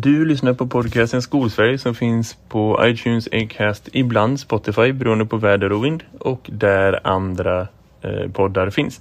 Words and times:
Du 0.00 0.24
lyssnar 0.24 0.54
på 0.54 0.66
podcasten 0.66 1.22
Skolsverige 1.22 1.78
som 1.78 1.94
finns 1.94 2.36
på 2.48 2.80
iTunes, 2.82 3.28
Acast, 3.32 3.88
ibland 3.92 4.40
Spotify 4.40 4.92
beroende 4.92 5.26
på 5.26 5.36
väder 5.36 5.72
och 5.72 5.84
vind 5.84 6.02
och 6.18 6.50
där 6.52 7.00
andra 7.06 7.68
eh, 8.02 8.30
poddar 8.32 8.70
finns. 8.70 9.00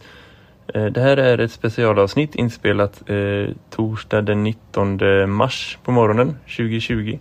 Eh, 0.74 0.86
det 0.86 1.02
här 1.02 1.18
är 1.18 1.38
ett 1.38 1.52
specialavsnitt 1.52 2.36
inspelat 2.36 3.10
eh, 3.10 3.56
torsdag 3.70 4.22
den 4.22 4.44
19 4.44 5.00
mars 5.30 5.78
på 5.84 5.92
morgonen 5.92 6.36
2020. 6.58 7.20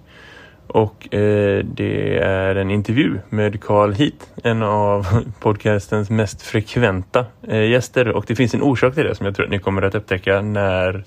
Och 0.66 1.14
eh, 1.14 1.64
det 1.64 2.18
är 2.18 2.54
en 2.56 2.70
intervju 2.70 3.18
med 3.28 3.62
Carl 3.62 3.92
Heat, 3.92 4.30
en 4.42 4.62
av 4.62 5.06
podcastens 5.40 6.10
mest 6.10 6.42
frekventa 6.42 7.26
eh, 7.48 7.70
gäster. 7.70 8.08
Och 8.08 8.24
det 8.28 8.36
finns 8.36 8.54
en 8.54 8.62
orsak 8.62 8.94
till 8.94 9.04
det 9.04 9.14
som 9.14 9.26
jag 9.26 9.36
tror 9.36 9.46
att 9.46 9.52
ni 9.52 9.58
kommer 9.58 9.82
att 9.82 9.94
upptäcka 9.94 10.40
när 10.40 11.04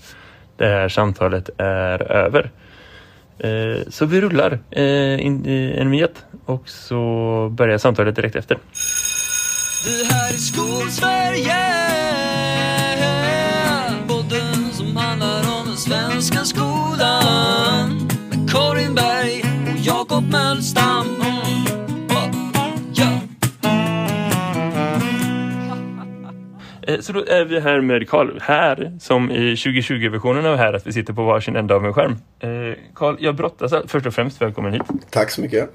det 0.60 0.68
här 0.68 0.90
samtalet 0.90 1.50
är 1.58 2.12
över. 2.12 2.52
Eh, 3.40 3.88
så 3.90 4.06
vi 4.06 4.22
rullar 4.22 4.60
eh, 4.72 5.26
in 5.26 5.46
en 5.76 5.92
vignett 5.92 6.26
och 6.46 6.70
så 6.70 7.50
börjar 7.52 7.78
samtalet 7.78 8.16
direkt 8.16 8.36
efter. 8.36 8.58
Det 9.86 10.14
här 10.14 10.34
är 10.34 10.38
Skolsverige 10.38 12.09
Så 27.10 27.14
då 27.14 27.26
är 27.26 27.46
vi 27.46 27.60
här 27.60 27.82
med 27.82 28.10
Karl. 28.10 28.40
Här, 28.42 28.98
som 29.00 29.32
i 29.32 29.56
2020-versionen 29.56 30.46
av 30.46 30.56
här, 30.56 30.74
att 30.74 30.88
vi 30.88 30.94
sitter 30.94 31.14
på 31.14 31.24
varsin 31.24 31.56
ända 31.56 31.76
av 31.76 31.86
en 31.86 31.94
skärm. 31.94 32.16
Eh, 32.40 32.50
Karl, 32.96 33.16
jag 33.20 33.36
brottas 33.36 33.74
först 33.88 34.06
och 34.06 34.14
främst. 34.14 34.42
Välkommen 34.42 34.74
hit. 34.74 34.82
Tack 35.10 35.32
så 35.32 35.42
mycket. 35.42 35.70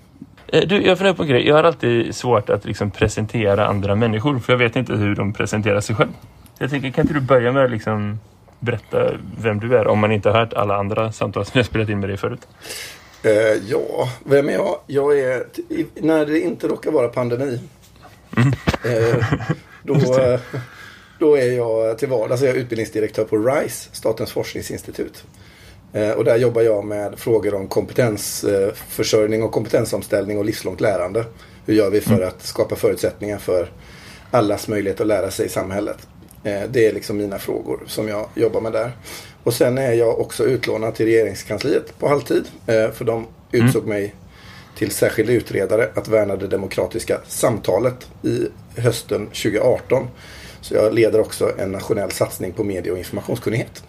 Eh, 0.47 0.63
Du, 0.69 0.83
jag 0.83 0.99
funderar 0.99 1.15
på 1.15 1.23
en 1.23 1.29
grej. 1.29 1.49
Jag 1.49 1.55
har 1.55 1.65
alltid 1.65 2.15
svårt 2.15 2.51
att 2.51 2.65
liksom 2.65 2.91
presentera 2.91 3.67
andra 3.67 3.95
människor, 3.95 4.39
för 4.39 4.53
jag 4.53 4.59
vet 4.59 4.77
inte 4.77 4.93
hur 4.93 5.15
de 5.15 5.33
presenterar 5.33 5.81
sig 5.81 5.97
själv. 5.97 6.11
Jag 6.59 6.71
tänker, 6.71 6.91
kan 6.91 7.03
inte 7.03 7.15
du 7.15 7.21
börja 7.21 7.53
med 7.53 7.65
att 7.65 7.71
liksom 7.71 8.19
berätta 8.61 9.11
vem 9.39 9.61
du 9.61 9.77
är, 9.77 9.87
om 9.87 9.99
man 9.99 10.13
inte 10.13 10.31
har 10.31 10.39
hört 10.39 10.53
alla 10.53 10.77
andra 10.77 11.13
samtal 11.13 11.45
som 11.45 11.59
jag 11.59 11.67
spelat 11.67 11.89
in 11.89 12.01
med 12.01 12.09
dig 12.09 12.17
förut? 12.17 12.41
Eh, 13.23 13.33
ja, 13.67 14.09
vem 14.25 14.49
är 14.49 14.53
jag? 14.53 14.77
Jag 14.87 15.19
är, 15.19 15.45
när 15.95 16.27
det 16.27 16.41
inte 16.41 16.69
råkar 16.69 16.91
vara 16.91 17.09
pandemi. 17.09 17.61
Eh, 18.85 19.27
då, 19.83 19.95
eh, 20.21 20.41
då 21.19 21.35
är 21.35 21.53
jag 21.53 21.99
till 21.99 22.09
vardags 22.09 22.43
är 22.43 22.47
jag 22.47 22.57
utbildningsdirektör 22.57 23.25
på 23.25 23.37
RISE, 23.37 23.89
Statens 23.93 24.33
forskningsinstitut. 24.33 25.25
Eh, 25.93 26.11
och 26.11 26.25
där 26.25 26.37
jobbar 26.37 26.63
jag 26.63 26.85
med 26.85 27.19
frågor 27.19 27.55
om 27.55 27.69
kompetensförsörjning 27.69 29.43
och 29.43 29.53
kompetensomställning 29.53 30.39
och 30.39 30.45
livslångt 30.45 30.81
lärande. 30.81 31.25
Hur 31.67 31.75
gör 31.75 31.91
vi 31.91 32.01
för 32.01 32.23
att 32.23 32.43
skapa 32.43 32.77
förutsättningar 32.77 33.39
för 33.39 33.71
allas 34.31 34.69
möjlighet 34.69 35.01
att 35.01 35.07
lära 35.07 35.31
sig 35.31 35.47
i 35.47 35.49
samhället? 35.49 36.07
Eh, 36.45 36.63
det 36.71 36.87
är 36.87 36.93
liksom 36.93 37.17
mina 37.17 37.39
frågor 37.39 37.81
som 37.87 38.09
jag 38.09 38.29
jobbar 38.35 38.61
med 38.61 38.73
där. 38.73 38.93
Och 39.43 39.55
sen 39.55 39.79
är 39.79 39.93
jag 39.93 40.21
också 40.21 40.45
utlånad 40.45 40.95
till 40.95 41.07
regeringskansliet 41.07 41.99
på 41.99 42.09
halvtid. 42.09 42.45
Eh, 42.67 42.91
för 42.91 43.05
de 43.05 43.27
utsåg 43.53 43.87
mig 43.87 44.15
till 44.79 44.91
särskild 44.91 45.31
utredare 45.31 45.91
att 45.95 46.09
värna 46.09 46.37
det 46.37 46.47
demokratiska 46.47 47.21
samtalet 47.29 48.07
i 48.23 48.49
hösten 48.81 49.27
2018. 49.27 50.09
Så 50.65 50.75
jag 50.75 50.95
leder 50.95 51.21
också 51.21 51.53
en 51.59 51.73
nationell 51.73 52.11
satsning 52.11 52.53
på 52.53 52.65
medie 52.65 52.93
och 52.93 52.99
informationskunnighet. 52.99 53.85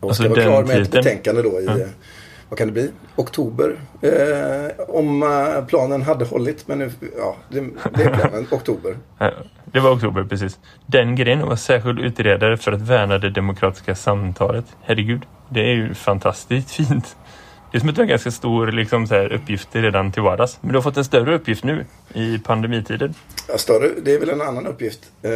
Och 0.00 0.08
Alltså 0.08 0.22
ska 0.22 0.30
vara 0.30 0.42
klar 0.42 0.64
med 0.64 0.82
ett 0.82 0.90
betänkande 0.90 1.42
då 1.42 1.60
i, 1.60 1.64
Ja. 1.66 1.76
vad 2.48 2.58
kan 2.58 2.66
det 2.68 2.72
bli, 2.72 2.90
oktober. 3.16 3.76
Eh, 4.02 4.84
om 4.88 5.22
eh, 5.22 5.64
planen 5.66 6.02
hade 6.02 6.24
hållit, 6.24 6.68
men 6.68 6.78
nu, 6.78 6.90
ja, 7.18 7.36
det, 7.48 7.60
det 7.96 8.02
är 8.04 8.14
planen, 8.14 8.46
oktober. 8.50 8.96
Ja, 9.18 9.30
Det 9.64 9.80
var 9.80 9.90
oktober, 9.94 10.24
precis. 10.24 10.58
Den 10.86 11.16
grejen 11.16 11.40
vara 11.46 11.56
särskild 11.56 12.00
utredare 12.00 12.56
för 12.56 12.72
att 12.72 12.80
värna 12.80 13.18
det 13.18 13.30
demokratiska 13.30 13.94
samtalet. 13.94 14.64
Herregud, 14.82 15.22
det 15.48 15.60
är 15.60 15.74
ju 15.74 15.94
fantastiskt 15.94 16.70
fint. 16.70 17.16
Det 17.72 17.78
är 17.78 17.80
som 17.80 17.88
att 17.88 17.94
du 17.94 18.00
har 18.00 18.04
en 18.04 18.08
ganska 18.08 18.30
stor 18.30 18.72
liksom, 18.72 19.06
så 19.06 19.14
här, 19.14 19.32
uppgift 19.32 19.68
redan 19.72 20.12
till 20.12 20.22
vardags. 20.22 20.58
Men 20.60 20.70
du 20.72 20.76
har 20.76 20.82
fått 20.82 20.96
en 20.96 21.04
större 21.04 21.34
uppgift 21.34 21.64
nu 21.64 21.86
i 22.14 22.38
pandemitider. 22.38 23.12
Ja, 23.48 23.58
större, 23.58 23.90
det 24.02 24.14
är 24.14 24.20
väl 24.20 24.30
en 24.30 24.40
annan 24.40 24.66
uppgift. 24.66 25.00
Eh, 25.22 25.30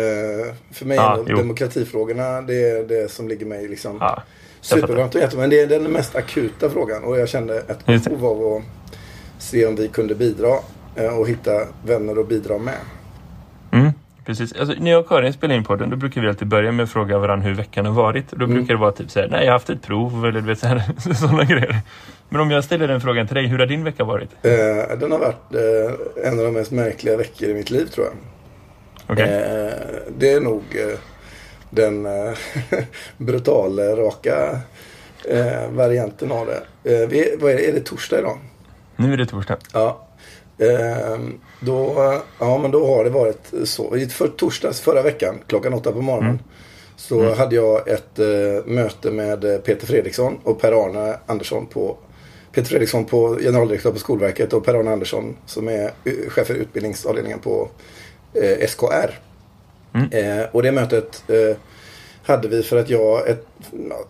för 0.73 0.85
mig 0.85 0.97
Ja, 0.97 1.25
är 1.29 1.37
demokratifrågorna 1.37 2.41
det 2.43 2.71
är 2.71 2.85
det 2.85 3.11
som 3.11 3.29
ligger 3.29 3.47
mig 3.47 3.69
liksom 3.69 3.97
jag 4.01 4.23
supervarmt 4.61 5.15
om 5.15 5.21
hjärtat. 5.21 5.39
Men 5.39 5.51
det 5.51 5.61
är 5.61 5.67
den 5.67 5.83
mest 5.83 6.17
akuta 6.17 6.71
frågan 6.71 7.05
och 7.05 7.19
jag 7.19 7.29
kände 7.29 7.59
ett 7.59 7.87
behov 7.87 8.25
av 8.25 8.57
att 8.57 8.63
se 9.43 9.67
om 9.67 9.77
vi 9.77 9.89
kunde 9.89 10.15
bidra 10.15 10.59
eh, 10.97 11.19
och 11.19 11.29
hitta 11.29 11.67
vänner 11.87 12.21
att 12.21 12.29
bidra 12.29 12.59
med. 12.59 12.79
Mm, 14.27 14.37
precis. 14.37 14.53
Alltså, 14.61 14.75
när 14.79 14.91
jag 14.91 15.01
och 15.01 15.09
Karin 15.09 15.33
spelar 15.33 15.55
in 15.55 15.65
podden 15.65 15.91
då 15.91 15.97
brukar 15.97 16.21
vi 16.21 16.29
alltid 16.29 16.49
börja 16.49 16.73
med 16.73 16.85
att 16.85 16.91
fråga 16.91 17.19
varandra 17.19 17.49
hur 17.49 17.55
veckan 17.55 17.87
har 17.87 17.93
varit. 17.93 18.31
Då 18.31 18.45
Mm. 18.45 18.57
brukar 18.57 18.75
det 18.75 18.81
vara 18.81 18.93
typ 18.93 19.11
så 19.11 19.21
här, 19.21 19.29
nej 19.29 19.41
jag 19.41 19.47
har 19.47 19.53
haft 19.53 19.71
ett 19.71 19.83
prov 19.83 20.25
eller 20.27 20.41
du 20.41 20.47
vet 20.47 20.59
så 20.59 20.67
här, 20.67 20.83
sådana 21.15 21.45
grejer. 21.45 21.81
Men 22.29 22.41
om 22.41 22.51
jag 22.51 22.65
ställer 22.65 22.89
den 22.89 23.01
frågan 23.01 23.27
till 23.27 23.35
dig, 23.37 23.47
hur 23.47 23.59
har 23.59 23.67
din 23.67 23.85
vecka 23.85 24.05
varit? 24.05 24.31
Eh, 24.43 24.99
den 24.99 25.13
har 25.13 25.19
varit 25.19 25.55
eh, 25.55 26.27
en 26.29 26.39
av 26.39 26.45
de 26.45 26.51
mest 26.55 26.71
märkliga 26.71 27.17
veckor 27.17 27.49
i 27.49 27.55
mitt 27.55 27.71
liv 27.71 27.87
tror 27.87 28.07
jag. 28.07 28.15
Okej? 29.07 29.25
Eh, 29.25 29.73
det 30.19 30.33
är 30.33 30.41
nog 30.41 30.63
eh, 30.71 30.99
den 31.71 32.07
eh, 32.07 32.35
brutala, 33.17 33.83
raka 33.83 34.61
eh, 35.29 35.71
varianten 35.71 36.33
av 36.33 36.47
det. 36.47 36.63
Vi, 37.07 37.37
vad 37.41 37.53
är, 37.53 37.57
det? 37.57 37.69
är 37.69 37.73
det 37.73 37.81
torsdag 37.81 38.19
idag? 38.19 38.39
Nu 38.97 39.13
är 39.13 39.17
det 39.17 39.27
torsdag. 39.27 39.57
Ja. 39.73 40.07
Då, 41.67 41.95
ja, 42.39 42.59
men 42.59 42.71
då 42.71 42.87
har 42.87 43.05
det 43.05 43.11
varit 43.11 43.53
så. 43.65 43.97
I 43.97 44.07
För 44.07 44.29
torsdags 44.29 44.81
förra 44.81 45.03
veckan 45.03 45.39
klockan 45.47 45.75
åtta 45.75 45.93
på 45.93 46.01
morgonen 46.03 46.39
så 46.97 47.35
hade 47.35 47.57
jag 47.57 47.89
ett 47.89 48.19
eh, 48.19 48.67
möte 48.67 49.11
med 49.11 49.45
eh, 49.45 49.59
Peter 49.59 49.87
Fredriksson 49.87 50.39
och 50.45 50.61
Per-Arne 50.61 51.17
Andersson 51.27 51.67
på 51.67 51.97
Peter 52.53 52.69
Fredriksson 52.69 53.05
på 53.05 53.37
generaldirektör 53.41 53.93
på 53.93 53.99
Skolverket 53.99 54.53
och 54.53 54.65
Per-Arne 54.65 54.93
Andersson 54.93 55.37
som 55.47 55.69
är 55.69 55.85
eh, 56.05 56.13
chef 56.29 56.47
för 56.47 56.55
utbildningsavdelningen 56.55 57.39
på 57.39 57.69
eh, 58.35 58.67
SKR. 58.69 59.19
Eh, 60.11 60.45
och 60.53 60.63
det 60.63 60.73
mötet 60.73 61.25
eh, 61.29 61.57
hade 62.23 62.49
vi 62.49 62.63
för 62.63 62.77
att 62.77 62.91
jag, 62.91 63.29
ett, 63.29 63.47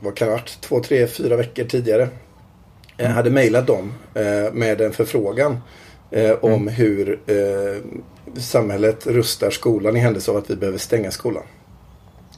vad 0.00 0.14
kan 0.14 0.28
det 0.28 0.34
varit, 0.34 0.60
två, 0.60 0.80
tre, 0.80 1.06
fyra 1.06 1.36
veckor 1.36 1.64
tidigare 1.64 2.08
eh, 2.96 3.10
hade 3.10 3.30
mejlat 3.30 3.66
dem 3.66 3.92
eh, 4.14 4.52
med 4.52 4.80
en 4.80 4.92
förfrågan 4.92 5.60
eh, 6.14 6.32
om 6.40 6.68
hur 6.68 7.20
eh, 7.26 7.82
samhället 8.40 9.06
rustar 9.06 9.50
skolan 9.50 9.96
i 9.96 10.00
händelse 10.00 10.30
av 10.30 10.36
att 10.36 10.50
vi 10.50 10.56
behöver 10.56 10.78
stänga 10.78 11.10
skolan. 11.10 11.42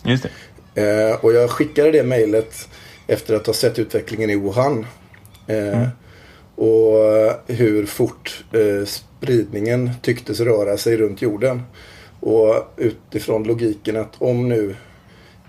Just 0.05 0.27
det. 0.75 1.11
Eh, 1.11 1.25
och 1.25 1.33
jag 1.33 1.51
skickade 1.51 1.91
det 1.91 2.03
mejlet 2.03 2.69
efter 3.07 3.35
att 3.35 3.47
ha 3.47 3.55
sett 3.55 3.79
utvecklingen 3.79 4.31
i 4.31 4.37
Wuhan. 4.37 4.87
Eh, 5.47 5.89
Och 6.59 6.95
hur 7.47 7.87
fort 7.87 8.45
eh, 8.53 8.87
spridningen 8.87 9.91
tycktes 10.03 10.41
röra 10.41 10.77
sig 10.77 10.97
runt 10.97 11.23
jorden. 11.23 11.63
Och 12.21 12.55
utifrån 12.77 13.45
logiken 13.45 13.97
att 13.97 14.15
om 14.19 14.49
nu 14.49 14.77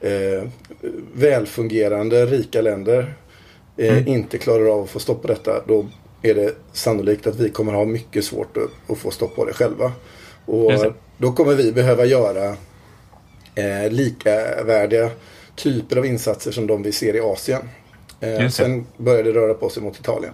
eh, 0.01 0.43
välfungerande 1.13 2.25
rika 2.25 2.61
länder 2.61 3.13
eh, 3.77 4.07
inte 4.07 4.37
klarar 4.37 4.65
av 4.73 4.83
att 4.83 4.89
få 4.89 4.99
stopp 4.99 5.21
på 5.21 5.27
detta. 5.27 5.63
Då 5.67 5.85
är 6.21 6.35
det 6.35 6.55
sannolikt 6.73 7.27
att 7.27 7.35
vi 7.35 7.49
kommer 7.49 7.73
ha 7.73 7.85
mycket 7.85 8.25
svårt 8.25 8.57
att, 8.57 8.91
att 8.91 8.97
få 8.97 9.11
stopp 9.11 9.35
på 9.35 9.45
det 9.45 9.53
själva. 9.53 9.91
Och 10.45 10.71
det. 10.71 10.93
då 11.17 11.31
kommer 11.31 11.55
vi 11.55 11.71
behöva 11.71 12.05
göra 12.05 12.55
eh, 13.55 13.91
likavärdiga 13.91 15.09
typer 15.55 15.97
av 15.97 16.05
insatser 16.05 16.51
som 16.51 16.67
de 16.67 16.83
vi 16.83 16.91
ser 16.91 17.15
i 17.15 17.19
Asien. 17.19 17.61
Eh, 18.19 18.29
det. 18.29 18.51
sen 18.51 18.85
började 18.97 19.31
det 19.31 19.39
röra 19.39 19.53
på 19.53 19.69
sig 19.69 19.83
mot 19.83 19.99
Italien. 19.99 20.33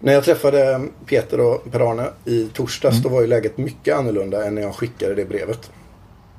När 0.00 0.12
jag 0.12 0.24
träffade 0.24 0.80
Peter 1.06 1.40
och 1.40 1.72
Per-Arne 1.72 2.06
i 2.24 2.48
torsdags 2.54 3.02
då 3.02 3.08
var 3.08 3.20
ju 3.20 3.26
läget 3.26 3.58
mycket 3.58 3.96
annorlunda 3.96 4.46
än 4.46 4.54
när 4.54 4.62
jag 4.62 4.74
skickade 4.74 5.14
det 5.14 5.24
brevet. 5.24 5.70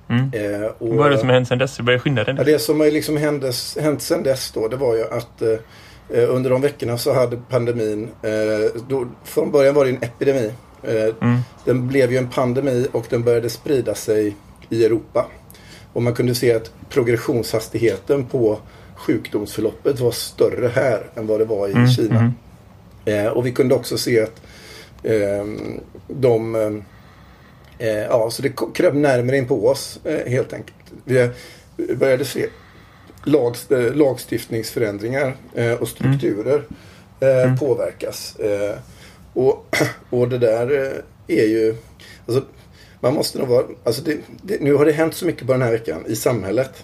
Mm. 0.10 0.31
Eh, 0.33 0.68
och, 0.77 0.95
Vad 0.95 1.07
är 1.07 1.12
det 1.12 1.18
som 1.18 1.30
har 1.30 1.36
hänt 1.36 1.48
sedan 1.48 1.57
dess? 1.57 1.80
Börjar 1.80 2.00
skillnaden? 2.00 2.36
Ja, 2.38 2.44
det 2.44 2.60
som 2.60 2.80
har 2.80 2.92
liksom 2.92 3.18
händes, 3.18 3.77
hänt 3.81 4.01
sen 4.01 4.24
dess 4.24 4.51
då, 4.51 4.68
det 4.68 4.75
var 4.75 4.95
ju 4.95 5.04
att 5.04 5.42
eh, 5.42 5.57
under 6.10 6.50
de 6.50 6.62
veckorna 6.62 6.98
så 6.98 7.13
hade 7.13 7.38
pandemin, 7.50 8.10
eh, 8.22 8.81
då, 8.90 9.07
från 9.24 9.52
början 9.52 9.75
var 9.75 9.86
det 9.86 9.92
en 9.92 10.04
epidemi. 10.04 10.52
Eh, 10.84 11.13
Mm. 11.22 11.38
Den 11.66 11.88
blev 11.88 12.12
ju 12.12 12.18
en 12.18 12.30
pandemi 12.30 12.88
och 12.92 13.06
den 13.10 13.24
började 13.24 13.50
sprida 13.50 13.96
sig 13.96 14.36
i 14.69 14.86
Europa. 14.86 15.25
Och 15.94 16.02
man 16.04 16.13
kunde 16.13 16.36
se 16.36 16.54
att 16.54 16.72
progressionshastigheten 16.90 18.25
på 18.25 18.57
sjukdomsförloppet 18.96 20.00
var 20.00 20.12
större 20.12 20.68
här 20.68 21.10
än 21.16 21.28
vad 21.28 21.40
det 21.40 21.46
var 21.46 21.68
i 21.68 21.72
Mm, 21.72 21.88
Kina. 21.88 22.19
mm. 22.19 22.31
Eh, 23.25 23.31
och 23.31 23.46
vi 23.46 23.51
kunde 23.51 23.75
också 23.75 23.98
se 23.98 24.22
att 24.24 24.42
eh, 25.04 25.46
de 26.08 26.56
eh, 27.78 27.90
ja, 27.90 28.30
så 28.31 28.42
det 28.42 28.54
kröp 28.74 28.94
närmare 28.94 29.38
in 29.38 29.48
på 29.48 29.68
oss 29.68 30.00
eh, 30.04 30.31
helt 30.31 30.54
enkelt. 30.54 30.75
Vi 31.06 31.30
började 31.96 32.25
se 32.25 32.48
lag, 33.25 33.56
eh, 33.69 33.94
lagstiftningsförändringar 33.94 35.36
eh, 35.54 35.74
och 35.74 35.88
strukturer 35.88 36.63
eh, 37.19 37.56
påverkas. 37.60 38.36
Eh, 38.36 38.75
och, 39.33 39.75
och 40.10 40.30
det 40.30 40.38
där 40.38 40.94
är 41.27 41.45
ju... 41.45 41.75
Alltså, 42.27 42.44
man 43.00 43.13
måste 43.13 43.39
nog 43.39 43.48
vara... 43.48 43.66
Alltså 43.83 44.01
det, 44.01 44.18
det, 44.42 44.62
nu 44.62 44.74
har 44.74 44.86
det 44.86 44.92
hänt 44.92 45.13
så 45.13 45.25
mycket 45.25 45.48
på 45.48 45.54
den 45.54 45.62
här 45.62 45.72
veckan 45.72 46.04
i 46.07 46.16
samhället. 46.16 46.83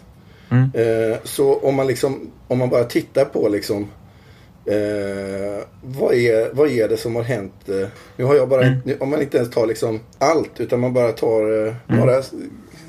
Mm. 0.51 0.71
Eh, 0.73 1.17
så 1.23 1.55
om 1.55 1.75
man, 1.75 1.88
liksom, 1.88 2.31
om 2.47 2.57
man 2.57 2.69
bara 2.69 2.83
tittar 2.83 3.25
på 3.25 3.49
liksom 3.49 3.88
Eh, 4.65 5.63
vad, 5.83 6.13
är, 6.13 6.53
vad 6.53 6.69
är 6.71 6.89
det 6.89 6.97
som 6.97 7.15
har 7.15 7.23
hänt? 7.23 7.69
Eh, 7.69 7.88
nu 8.17 8.23
har 8.23 8.35
jag 8.35 8.49
bara, 8.49 8.61
Mm. 8.61 8.79
nu, 8.85 8.97
om 8.99 9.09
man 9.09 9.21
inte 9.21 9.38
ens 9.38 9.49
tar 9.49 9.67
liksom 9.67 9.99
allt 10.17 10.59
utan 10.59 10.79
man 10.79 10.93
bara 10.93 11.11
tar 11.11 11.67
eh, 11.67 11.73
några 11.88 12.21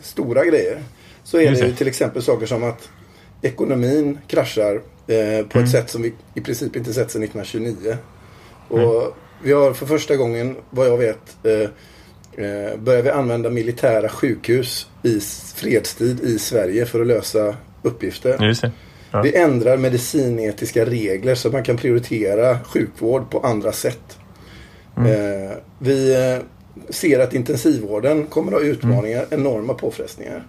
stora 0.02 0.44
grejer. 0.44 0.82
Så 1.25 1.37
är 1.37 1.40
Mm. 1.40 1.50
Just 1.52 1.62
det 1.62 1.69
ju 1.69 1.75
till 1.75 1.88
exempel 1.88 2.22
saker 2.22 2.46
som 2.46 2.64
att 2.64 2.88
ekonomin 3.42 4.18
kraschar 4.26 4.74
eh, 5.06 5.46
på 5.46 5.58
Mm. 5.58 5.64
ett 5.64 5.70
sätt 5.70 5.90
som 5.90 6.02
vi 6.02 6.12
i 6.34 6.40
princip 6.40 6.76
inte 6.76 6.92
sett 6.94 7.10
sedan 7.10 7.22
1929. 7.22 7.96
Och 8.68 8.78
Mm. 9.02 9.12
vi 9.42 9.52
har 9.52 9.72
för 9.72 9.86
första 9.86 10.16
gången, 10.16 10.56
vad 10.70 10.86
jag 10.86 10.98
vet, 10.98 11.36
eh, 11.44 11.60
eh, 12.44 12.76
börjar 12.78 13.02
vi 13.02 13.10
använda 13.10 13.50
militära 13.50 14.08
sjukhus 14.08 14.86
i 15.02 15.20
fredstid 15.54 16.20
i 16.20 16.38
Sverige 16.38 16.86
för 16.86 17.00
att 17.00 17.06
lösa 17.06 17.56
uppgifter. 17.82 18.36
Ja. 19.10 19.22
Vi 19.22 19.34
ändrar 19.36 19.76
medicinetiska 19.76 20.84
regler 20.84 21.34
så 21.34 21.48
att 21.48 21.54
man 21.54 21.62
kan 21.62 21.76
prioritera 21.76 22.58
sjukvård 22.64 23.30
på 23.30 23.40
andra 23.40 23.72
sätt. 23.72 24.18
Eh, 24.96 25.56
vi 25.78 26.14
eh, 26.14 26.42
ser 26.90 27.18
att 27.18 27.34
intensivvården 27.34 28.26
kommer 28.26 28.52
att 28.52 28.58
ha 28.62 28.68
utmaningar, 28.68 29.26
enorma 29.30 29.74
påfrestningar. 29.74 30.46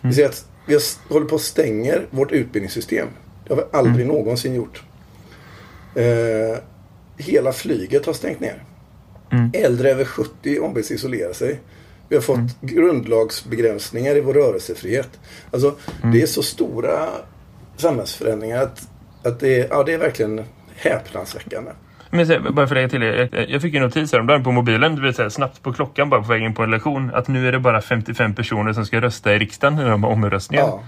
Vi 0.00 0.12
ser 0.12 0.26
att 0.26 0.46
vi 0.66 0.78
håller 1.08 1.26
på 1.26 1.34
att 1.34 1.40
stänger 1.40 2.06
vårt 2.10 2.32
utbildningssystem. 2.32 3.08
Det 3.44 3.54
har 3.54 3.62
vi 3.62 3.68
aldrig 3.78 4.06
någonsin 4.06 4.54
gjort. 4.54 4.82
Eh, 5.94 6.58
hela 7.16 7.52
flyget 7.52 8.06
har 8.06 8.12
stängt 8.12 8.40
ner. 8.40 8.64
Mm. 9.32 9.50
Äldre 9.54 9.90
över 9.90 10.04
70 10.04 10.60
ombeds 10.60 10.90
isolera 10.90 11.34
sig. 11.34 11.60
Vi 12.08 12.16
har 12.16 12.22
fått 12.22 12.60
grundlagsbegränsningar 12.60 14.16
i 14.16 14.20
vår 14.20 14.34
rörelsefrihet. 14.34 15.08
Alltså, 15.50 15.76
det 16.12 16.22
är 16.22 16.26
så 16.26 16.42
stora 16.42 17.08
samhällsförändringar 17.76 18.62
att, 18.62 18.88
att 19.22 19.40
det, 19.40 19.60
är, 19.60 19.68
ja, 19.70 19.82
det 19.82 19.92
är 19.92 19.98
verkligen 19.98 20.44
häpnadsväckande. 20.74 21.70
Men 22.10 22.26
så, 22.26 22.40
bara 22.40 22.66
för 22.66 22.76
att 22.76 22.78
lägga 22.78 22.88
till 22.88 23.00
det. 23.00 23.46
Jag, 23.48 23.62
fick 23.62 23.74
en 23.74 23.82
notis 23.82 24.12
häromdagen 24.12 24.44
på 24.44 24.52
mobilen. 24.52 24.96
Det 24.96 25.02
vill 25.02 25.14
säga 25.14 25.30
snabbt 25.30 25.62
på 25.62 25.72
klockan 25.72 26.10
bara 26.10 26.22
på 26.22 26.28
väg 26.28 26.42
in 26.42 26.54
på 26.54 26.62
en 26.62 26.70
lektion. 26.70 27.10
Att 27.14 27.28
nu 27.28 27.48
är 27.48 27.52
det 27.52 27.58
bara 27.58 27.80
55 27.80 28.34
personer 28.34 28.72
som 28.72 28.86
ska 28.86 29.00
rösta 29.00 29.34
i 29.34 29.38
riksdagen 29.38 29.78
i 29.78 29.84
de 29.84 30.04
här 30.04 30.10
omröstningen. 30.10 30.66
Ja. 30.66 30.82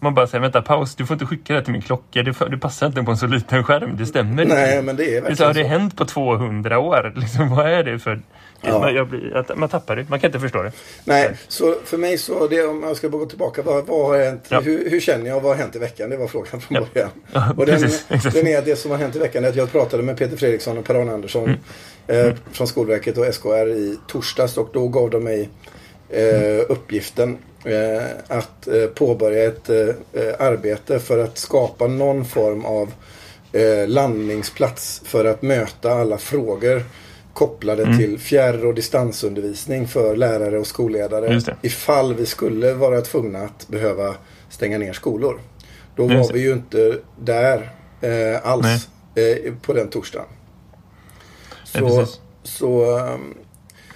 Man 0.00 0.14
bara 0.14 0.26
säger 0.26 0.42
vänta 0.42 0.62
paus. 0.62 0.94
Du 0.94 1.06
får 1.06 1.14
inte 1.14 1.26
skicka 1.26 1.54
det 1.54 1.62
till 1.62 1.72
min 1.72 1.82
klocka. 1.82 2.22
Det, 2.22 2.50
det 2.50 2.58
passar 2.58 2.86
inte 2.86 3.02
på 3.02 3.10
en 3.10 3.16
så 3.16 3.26
liten 3.26 3.64
skärm. 3.64 3.96
Det 3.96 4.06
stämmer 4.06 4.42
inte. 4.42 4.54
Nej, 4.54 4.82
men 4.82 4.96
det 4.96 5.04
är 5.04 5.14
verkligen 5.14 5.36
så, 5.36 5.44
har 5.44 5.54
det 5.54 5.64
hänt 5.64 5.96
på 5.96 6.04
200 6.04 6.78
år? 6.78 7.12
Liksom, 7.16 7.48
vad 7.48 7.66
är 7.66 7.84
det 7.84 7.98
för... 7.98 8.20
Ja. 8.60 8.78
Man, 8.78 8.94
jag 8.94 9.08
blir, 9.08 9.54
man 9.56 9.68
tappar 9.68 9.96
det. 9.96 10.06
Man 10.10 10.20
kan 10.20 10.28
inte 10.28 10.40
förstå 10.40 10.62
det. 10.62 10.72
Nej, 11.04 11.30
så 11.48 11.74
för 11.84 11.98
mig 11.98 12.18
så, 12.18 12.46
det, 12.48 12.62
om 12.66 12.82
jag 12.82 12.96
ska 12.96 13.08
gå 13.08 13.26
tillbaka, 13.26 13.62
vad, 13.62 13.86
vad 13.86 14.06
har 14.06 14.18
hänt? 14.24 14.44
Ja. 14.48 14.60
Hur, 14.60 14.90
hur 14.90 15.00
känner 15.00 15.26
jag? 15.26 15.40
Vad 15.40 15.52
har 15.52 15.62
hänt 15.62 15.76
i 15.76 15.78
veckan? 15.78 16.10
Det 16.10 16.16
var 16.16 16.26
frågan 16.28 16.60
från 16.60 16.76
Ja. 16.76 16.86
början. 16.94 17.10
Ja, 17.32 17.52
och 17.56 17.66
den, 17.66 17.80
den 18.32 18.46
är 18.46 18.62
det 18.62 18.76
som 18.76 18.90
har 18.90 18.98
hänt 18.98 19.16
i 19.16 19.18
veckan 19.18 19.44
är 19.44 19.48
att 19.48 19.56
jag 19.56 19.72
pratade 19.72 20.02
med 20.02 20.16
Peter 20.18 20.36
Fredriksson 20.36 20.78
och 20.78 20.84
Per-Arne 20.84 21.12
Andersson 21.12 21.56
Mm. 22.08 22.26
eh, 22.28 22.34
från 22.52 22.66
Skolverket 22.66 23.18
och 23.18 23.34
SKR 23.34 23.68
i 23.68 23.98
torsdags 24.08 24.56
och 24.58 24.68
då 24.72 24.88
gav 24.88 25.10
de 25.10 25.24
mig 25.24 25.48
eh, 26.10 26.64
uppgiften 26.68 27.38
eh, 27.64 28.02
att 28.28 28.68
eh, 28.68 28.86
påbörja 28.86 29.44
ett 29.44 29.68
eh, 29.70 29.86
arbete 30.38 30.98
för 30.98 31.18
att 31.18 31.38
skapa 31.38 31.86
någon 31.86 32.24
form 32.24 32.64
av 32.64 32.92
eh, 33.52 33.88
landningsplats 33.88 35.02
för 35.04 35.24
att 35.24 35.42
möta 35.42 35.92
alla 35.92 36.18
frågor 36.18 36.82
kopplade 37.36 37.82
Mm. 37.82 37.98
till 37.98 38.18
fjärr 38.18 38.64
och 38.66 38.74
distansundervisning 38.74 39.88
för 39.88 40.16
lärare 40.16 40.58
och 40.58 40.66
skolledare 40.66 41.40
ifall 41.62 42.14
vi 42.14 42.26
skulle 42.26 42.72
vara 42.74 43.00
tvungna 43.00 43.38
att 43.42 43.68
behöva 43.68 44.14
stänga 44.50 44.78
ner 44.78 44.92
skolor. 44.92 45.40
Då 45.96 46.06
var 46.06 46.32
vi 46.32 46.40
ju 46.40 46.52
inte 46.52 46.98
där 47.20 47.70
eh, 48.00 48.46
alls 48.50 48.88
eh, 49.14 49.52
på 49.62 49.72
den 49.72 49.88
torsdagen. 49.88 50.26
Så, 51.64 51.78
precis. 51.98 52.20
så 52.42 52.98
ehm, 52.98 53.34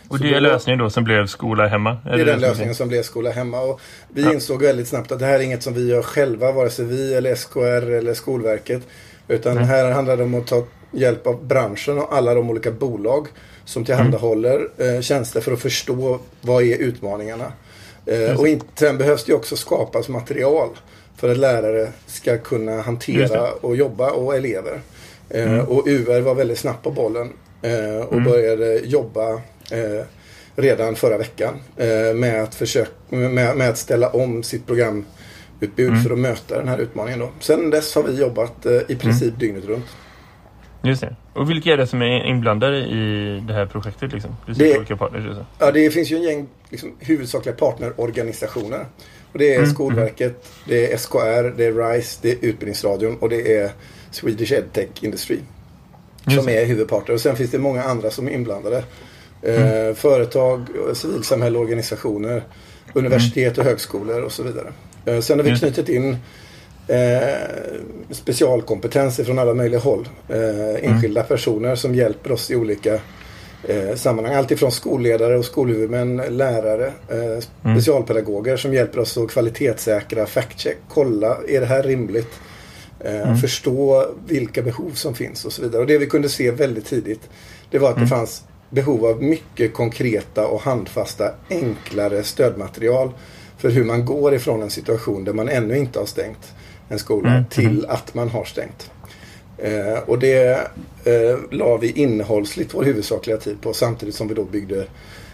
Och 0.09 0.17
Så 0.17 0.23
det 0.23 0.35
är 0.35 0.41
lösningen 0.41 0.79
då 0.79 0.91
som 0.91 1.05
blev 1.05 1.27
skola 1.27 1.67
hemma? 1.67 1.99
det 2.05 2.11
är 2.21 2.25
den 2.25 2.41
lösningen 2.41 2.75
som 2.75 2.89
blev 2.89 3.03
skola 3.03 3.31
hemma. 3.31 3.61
Och 3.61 3.81
vi 4.09 4.23
Ja. 4.23 4.33
insåg 4.33 4.63
väldigt 4.63 4.89
snabbt 4.89 5.13
att 5.13 5.19
det 5.19 5.27
här 5.27 5.35
är 5.35 5.41
inget 5.41 5.63
som 5.63 5.75
vi 5.75 5.89
gör 5.89 6.03
själva, 6.03 6.53
vare 6.53 6.71
sig 6.71 6.85
vi 6.85 7.15
eller 7.15 7.35
SKR 7.35 7.91
eller 7.91 8.15
Skolverket. 8.15 8.83
Utan 9.29 9.55
Nej. 9.55 9.65
här 9.65 9.91
handlar 9.91 10.17
det 10.17 10.23
om 10.25 10.35
att 10.35 10.47
ta 10.47 10.65
hjälp 10.93 11.27
av 11.27 11.45
branschen 11.45 11.99
och 11.99 12.15
alla 12.17 12.35
de 12.35 12.51
olika 12.51 12.71
bolag 12.71 13.29
som 13.65 13.85
tillhandahåller 13.85 14.69
eh, 14.79 15.01
tjänster 15.01 15.41
för 15.41 15.53
att 15.53 15.61
förstå 15.61 16.19
vad 16.41 16.63
är 16.63 16.77
utmaningarna. 16.77 17.53
Eh, 18.07 18.41
och 18.41 18.47
sen 18.75 18.99
behövs 18.99 19.25
det 19.25 19.35
också 19.35 19.57
skapas 19.57 20.09
material 20.09 20.69
för 21.17 21.31
att 21.31 21.37
lärare 21.39 21.89
ska 22.07 22.39
kunna 22.39 22.81
hantera 22.81 23.51
och 23.53 23.77
jobba 23.77 24.11
och 24.11 24.37
elever. 24.37 24.81
Eh, 25.29 25.59
Och 25.59 25.87
UR 25.87 26.21
var 26.21 26.35
väldigt 26.35 26.59
snabbt 26.59 26.83
på 26.85 26.91
bollen 26.91 27.33
och 28.09 28.23
började 28.23 28.79
jobba 28.85 29.41
redan 30.57 30.95
förra 30.97 31.19
veckan 31.19 31.55
med, 32.15 32.43
att 32.43 32.55
försöka, 32.55 32.91
med, 33.09 33.57
med 33.57 33.69
att 33.69 33.79
ställa 33.79 34.09
om 34.09 34.43
sitt 34.43 34.67
programutbud 34.67 36.03
för 36.03 36.11
att 36.13 36.19
möta 36.19 36.59
den 36.59 36.69
här 36.69 36.79
utmaningen. 36.79 37.19
Då. 37.21 37.29
Sen 37.41 37.71
dess 37.71 37.95
har 37.95 38.03
vi 38.03 38.21
jobbat 38.21 38.67
i 38.89 38.97
princip 38.97 39.39
dygnet 39.39 39.65
runt. 39.65 39.85
Just 40.83 41.01
det. 41.01 41.17
Och 41.33 41.51
vilka 41.51 41.73
är 41.73 41.77
det 41.77 41.87
som 41.87 42.03
är 42.03 42.25
inblandade 42.25 42.77
i 42.79 43.43
det 43.49 43.55
här 43.55 43.67
projektet? 43.67 44.13
Liksom? 44.13 44.37
Det- 44.47 44.55
säger 44.55 44.79
olika 44.79 44.97
partners 44.97 45.37
så. 45.37 45.47
Ja, 45.59 45.71
det 45.71 45.91
finns 45.91 46.11
ju 46.11 46.17
en 46.17 46.23
gäng 46.23 46.47
liksom, 46.71 46.93
huvudsakliga 46.99 47.55
partnerorganisationer. 47.55 48.87
Och 49.33 49.39
det 49.39 49.55
är 49.55 49.59
Mm, 49.59 49.71
Skolverket, 49.71 50.49
det 50.69 50.93
är 50.93 50.97
SKR, 50.97 51.57
det 51.57 51.65
är 51.65 51.93
RISE, 51.93 52.19
det 52.23 52.31
är 52.31 52.35
Utbildningsradion 52.35 53.17
och 53.19 53.29
det 53.29 53.57
är 53.57 53.71
Swedish 54.11 54.53
EdTech 54.53 54.89
Industry. 55.01 55.39
Just 56.25 56.37
som 56.37 56.47
det. 56.47 56.63
är 56.63 56.67
huvudparter. 56.67 57.13
Och 57.13 57.21
sen 57.21 57.37
finns 57.37 57.51
det 57.51 57.59
många 57.59 57.83
andra 57.83 58.11
som 58.11 58.29
är 58.29 58.33
inblandade. 58.33 58.85
Mm. 59.43 59.89
Eh, 59.89 59.95
företag, 59.95 60.67
civilsamhälle, 60.95 61.59
organisationer, 61.59 62.43
universitet 62.95 63.59
och 63.59 63.65
högskolor 63.65 64.23
och 64.23 64.33
så 64.33 64.43
vidare. 64.43 64.73
Eh, 65.05 65.21
sen 65.21 65.39
har 65.39 65.45
vi 65.45 65.51
det. 65.51 65.57
knutit 65.59 65.89
in 65.89 66.17
eh, 66.91 68.11
specialkompetenser 68.11 69.25
från 69.25 69.39
alla 69.39 69.55
möjliga 69.55 69.81
håll. 69.81 70.09
Eh, 70.29 70.91
enskilda 70.91 71.23
personer 71.23 71.75
som 71.75 71.95
hjälper 71.95 72.33
oss 72.33 72.51
i 72.51 72.57
olika 72.57 72.95
eh, 73.69 73.95
sammanhang. 73.95 74.35
Allt 74.35 74.51
ifrån 74.51 74.73
skolledare 74.73 75.39
och 75.39 75.45
skolhuvudmän, 75.45 76.17
lärare, 76.17 76.87
eh, 76.87 77.73
specialpedagoger 77.73 78.57
som 78.57 78.75
hjälper 78.75 78.99
oss 78.99 79.19
att 79.19 79.31
kvalitetssäkra, 79.31 80.27
fact-check, 80.27 80.77
kolla, 80.89 81.37
är 81.49 81.61
det 81.61 81.67
här 81.67 81.83
rimligt? 81.83 82.41
Eh, 83.01 83.37
Förstå 83.37 84.07
vilka 84.27 84.63
behov 84.63 84.91
som 84.95 85.15
finns 85.15 85.45
och 85.45 85.53
så 85.53 85.63
vidare. 85.63 85.81
Och 85.81 85.87
det 85.87 85.99
vi 85.99 86.07
kunde 86.07 86.29
se 86.29 86.51
väldigt 86.51 86.87
tidigt 86.87 87.29
det 87.71 87.79
var 87.79 87.91
att 87.91 88.01
det 88.01 88.07
fanns 88.07 88.43
behov 88.71 89.07
av 89.07 89.23
mycket 89.23 89.75
konkreta 89.75 90.47
och 90.47 90.61
handfasta 90.61 91.31
enklare 91.51 92.23
stödmaterial 92.23 93.11
för 93.59 93.71
hur 93.71 93.85
man 93.85 94.05
går 94.05 94.35
ifrån 94.35 94.63
en 94.63 94.71
situation 94.71 95.25
där 95.25 95.33
man 95.33 95.49
ännu 95.49 95.79
inte 95.79 95.99
har 95.99 96.07
stängt 96.07 96.53
en 96.91 96.99
skola 96.99 97.31
Mm. 97.31 97.45
till 97.51 97.87
att 97.89 98.15
man 98.15 98.29
har 98.29 98.45
stängt. 98.45 98.91
Eh, 99.59 99.99
och 100.07 100.19
det 100.19 100.51
eh, 101.05 101.39
la 101.51 101.77
vi 101.77 101.91
innehållsligt 101.91 102.75
vår 102.75 102.85
huvudsakliga 102.85 103.37
tid 103.37 103.61
på 103.61 103.73
samtidigt 103.73 104.15
som 104.15 104.29
vi 104.29 104.35
då 104.35 104.45
byggde 104.45 104.87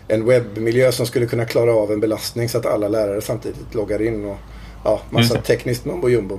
en 0.08 0.24
webbmiljö 0.24 0.92
som 0.92 1.06
skulle 1.06 1.26
kunna 1.26 1.44
klara 1.44 1.74
av 1.74 1.92
en 1.92 2.00
belastning 2.00 2.48
så 2.48 2.58
att 2.58 2.66
alla 2.66 2.88
lärare 2.88 3.20
samtidigt 3.20 3.74
loggar 3.74 4.02
in 4.02 4.24
och 4.24 4.36
ja, 4.84 5.00
massa 5.10 5.40
tekniskt 5.40 5.84
mumbo 5.84 6.08
jumbo. 6.08 6.38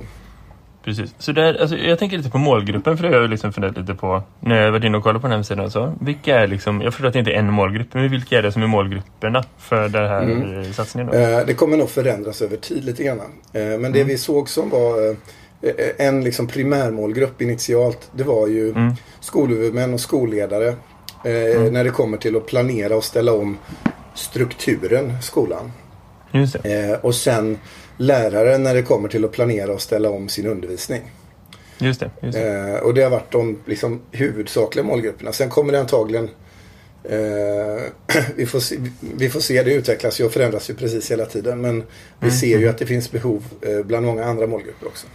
Precis. 0.88 1.14
Så 1.18 1.32
där, 1.32 1.60
alltså, 1.60 1.76
jag 1.76 1.98
tänker 1.98 2.16
lite 2.16 2.30
på 2.30 2.38
målgruppen 2.38 2.96
för 2.96 3.04
det 3.08 3.14
har 3.14 3.20
jag 3.22 3.30
liksom 3.30 3.52
funderat 3.52 3.76
lite 3.78 3.94
på 3.94 4.22
när 4.40 4.62
jag 4.62 4.72
var 4.72 4.84
inne 4.84 4.96
och 4.96 5.02
kollade 5.02 5.20
på 5.20 5.26
den 5.26 5.30
här 5.30 5.36
hemsidan. 5.36 5.64
och 5.64 5.72
Så. 5.72 5.92
Vilka 6.00 6.40
är 6.40 6.46
liksom, 6.46 6.80
jag 6.82 6.92
förstår 6.94 7.06
att 7.08 7.12
det 7.12 7.18
inte 7.18 7.30
är 7.32 7.38
en 7.38 7.52
målgrupp, 7.52 7.94
men 7.94 8.08
vilka 8.10 8.38
är 8.38 8.42
det 8.42 8.52
som 8.52 8.62
är 8.62 8.66
målgrupperna 8.66 9.44
för 9.58 9.88
den 9.88 10.08
här 10.08 10.22
Mm. 10.22 10.60
eh, 10.60 10.70
satsningen? 10.70 11.08
Eh, 11.14 11.46
det 11.46 11.54
kommer 11.54 11.76
nog 11.76 11.90
förändras 11.90 12.42
över 12.42 12.56
tid 12.56 12.84
lite 12.84 13.04
grann. 13.04 13.20
Eh, 13.52 13.62
men 13.78 13.92
det 13.92 14.04
vi 14.04 14.18
såg 14.18 14.48
som 14.48 14.70
var 14.70 15.08
eh, 15.08 16.06
en 16.06 16.24
liksom 16.24 16.46
primärmålgrupp 16.46 17.42
initialt. 17.42 18.10
Det 18.12 18.24
var 18.24 18.46
ju 18.46 18.70
Mm. 18.70 18.92
skolhuvudmän 19.20 19.94
och 19.94 20.00
skolledare. 20.00 20.68
Eh, 21.24 21.72
När 21.72 21.84
det 21.84 21.90
kommer 21.90 22.16
till 22.16 22.36
att 22.36 22.46
planera 22.46 22.96
och 22.96 23.04
ställa 23.04 23.32
om 23.32 23.58
strukturen 24.14 25.12
skolan. 25.22 25.72
Eh, 26.32 26.98
och 27.02 27.14
sen 27.14 27.58
lärare 27.98 28.58
när 28.58 28.74
det 28.74 28.82
kommer 28.82 29.08
till 29.08 29.24
att 29.24 29.32
planera 29.32 29.72
och 29.72 29.80
ställa 29.82 30.10
om 30.10 30.28
sin 30.28 30.46
undervisning. 30.46 31.02
Just 31.78 32.00
det. 32.00 32.10
Just 32.22 32.38
det. 32.38 32.74
Eh, 32.74 32.80
och 32.80 32.94
det 32.94 33.02
har 33.02 33.10
varit 33.10 33.32
de 33.32 33.58
liksom, 33.66 34.00
huvudsakliga 34.12 34.84
målgrupperna. 34.84 35.32
Sen 35.32 35.48
kommer 35.50 35.72
det 35.72 35.80
antagligen 35.80 36.28
eh, 37.04 38.20
vi, 38.36 38.46
får 38.46 38.60
se, 38.60 38.76
vi 39.16 39.30
får 39.30 39.40
se, 39.40 39.62
det 39.62 39.74
utvecklas 39.74 40.20
ju 40.20 40.24
och 40.24 40.32
förändras 40.32 40.70
ju 40.70 40.74
precis 40.74 41.10
hela 41.10 41.26
tiden. 41.26 41.60
Men 41.60 41.82
vi 42.20 42.30
ser 42.30 42.58
ju 42.58 42.68
att 42.68 42.78
det 42.78 42.86
finns 42.86 43.10
behov 43.10 43.44
eh, 43.62 43.86
bland 43.86 44.06
många 44.06 44.24
andra 44.24 44.46
målgrupper 44.46 44.86
också. 44.86 45.06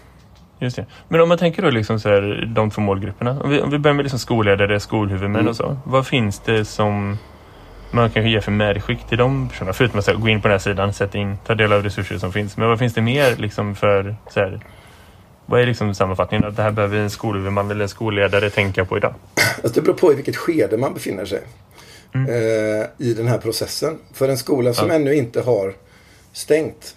Just 0.60 0.76
det. 0.76 0.86
Men 1.08 1.22
om 1.22 1.30
man 1.30 1.38
tänker 1.38 1.62
då 1.62 1.70
liksom 1.70 2.00
så 2.00 2.10
här, 2.10 2.52
de 2.56 2.70
två 2.72 2.82
målgrupperna. 2.82 3.42
Om 3.44 3.50
vi, 3.50 3.62
om 3.62 3.70
vi 3.70 3.78
börjar 3.80 3.96
med 3.96 4.04
liksom 4.04 4.20
skolledare, 4.20 4.80
skolhuvudmän 4.80 5.36
Mm. 5.36 5.48
och 5.48 5.56
så. 5.56 5.78
Vad 5.86 6.08
finns 6.08 6.40
det 6.40 6.66
som 6.66 7.18
man 7.94 8.10
kanske 8.10 8.30
ger 8.30 8.40
för 8.40 8.52
medskick 8.52 9.08
till 9.10 9.18
de 9.18 9.50
personerna? 9.50 9.74
Förutom 9.74 10.00
att 10.00 10.08
här, 10.08 10.14
gå 10.14 10.30
in 10.30 10.42
på 10.42 10.48
den 10.48 10.54
här 10.54 10.60
sidan, 10.60 10.94
sätta 10.94 11.18
in, 11.18 11.38
ta 11.46 11.56
del 11.56 11.74
av 11.74 11.84
resurser 11.84 12.18
som 12.18 12.34
finns. 12.34 12.58
Men 12.58 12.68
vad 12.68 12.80
finns 12.80 12.94
det 12.94 13.02
mer 13.02 13.36
liksom 13.36 13.76
för 13.76 14.16
så 14.30 14.40
här, 14.40 14.60
vad 15.46 15.62
är 15.62 15.66
liksom 15.66 15.96
sammanfattningen? 15.96 16.48
Att 16.48 16.56
det 16.56 16.64
här 16.64 16.72
behöver 16.72 16.98
en 16.98 17.10
skolhuvudman 17.10 17.72
eller 17.72 17.84
en 17.84 17.90
skolledare 17.90 18.50
tänka 18.50 18.86
på 18.86 18.98
idag. 18.98 19.14
Alltså 19.64 19.80
det 19.80 19.82
beror 19.82 19.96
på 19.96 20.12
i 20.12 20.16
vilket 20.16 20.36
skede 20.36 20.78
man 20.78 20.94
befinner 20.94 21.26
sig 21.26 21.42
eh, 22.14 23.08
i 23.08 23.14
den 23.14 23.28
här 23.28 23.38
processen. 23.38 23.98
För 24.14 24.30
en 24.30 24.38
skola 24.38 24.74
som 24.74 24.90
Ja. 24.90 24.96
ännu 24.96 25.16
inte 25.16 25.42
har 25.42 25.74
stängt. 26.34 26.96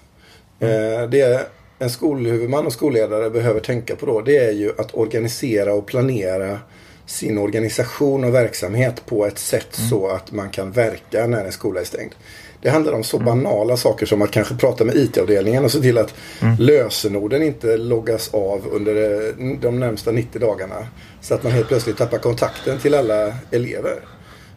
Eh, 0.60 1.08
det 1.10 1.46
en 1.78 1.90
skolhuvudman 1.90 2.66
och 2.66 2.72
skolledare 2.72 3.30
behöver 3.30 3.60
tänka 3.60 3.96
på 3.96 4.06
då 4.06 4.20
det 4.20 4.36
är 4.36 4.52
ju 4.52 4.72
att 4.78 4.94
organisera 4.94 5.74
och 5.74 5.86
planera 5.86 6.58
sin 7.06 7.38
organisation 7.38 8.24
och 8.24 8.34
verksamhet 8.34 9.06
på 9.06 9.26
ett 9.26 9.38
sätt 9.38 9.68
så 9.90 10.08
att 10.08 10.32
man 10.32 10.50
kan 10.50 10.72
verka 10.72 11.26
när 11.26 11.44
en 11.44 11.52
skola 11.52 11.80
är 11.80 11.84
stängd. 11.84 12.14
Det 12.62 12.70
handlar 12.70 12.92
om 12.92 13.04
så 13.04 13.18
banala 13.18 13.76
saker 13.76 14.06
som 14.06 14.22
att 14.22 14.30
kanske 14.30 14.54
prata 14.54 14.84
med 14.84 14.96
IT-avdelningen 14.96 15.64
och 15.64 15.72
se 15.72 15.80
till 15.80 15.98
att 15.98 16.14
lösenorden 16.58 17.42
inte 17.42 17.76
loggas 17.76 18.34
av 18.34 18.66
under 18.72 18.94
eh, 18.94 19.58
de 19.60 19.80
närmsta 19.80 20.10
90 20.10 20.40
dagarna. 20.40 20.86
Så 21.20 21.34
att 21.34 21.42
man 21.42 21.52
helt 21.52 21.68
plötsligt 21.68 21.96
tappar 21.96 22.18
kontakten 22.18 22.78
till 22.78 22.94
alla 22.94 23.34
elever. 23.50 23.94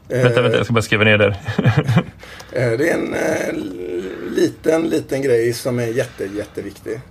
Vänta, 0.07 0.41
vänta, 0.41 0.57
jag 0.57 0.65
ska 0.65 0.73
bara 0.73 0.81
skriva 0.81 1.03
ner 1.03 1.17
där. 1.17 1.41
Eh, 2.51 2.71
Det 2.71 2.89
är 2.89 2.93
en 2.93 3.13
eh, 3.13 3.53
liten, 4.35 4.89
liten 4.89 5.21
grej 5.21 5.53
som 5.53 5.79
är 5.79 5.87
jätte, 5.87 6.25
jätteviktig. 6.25 7.01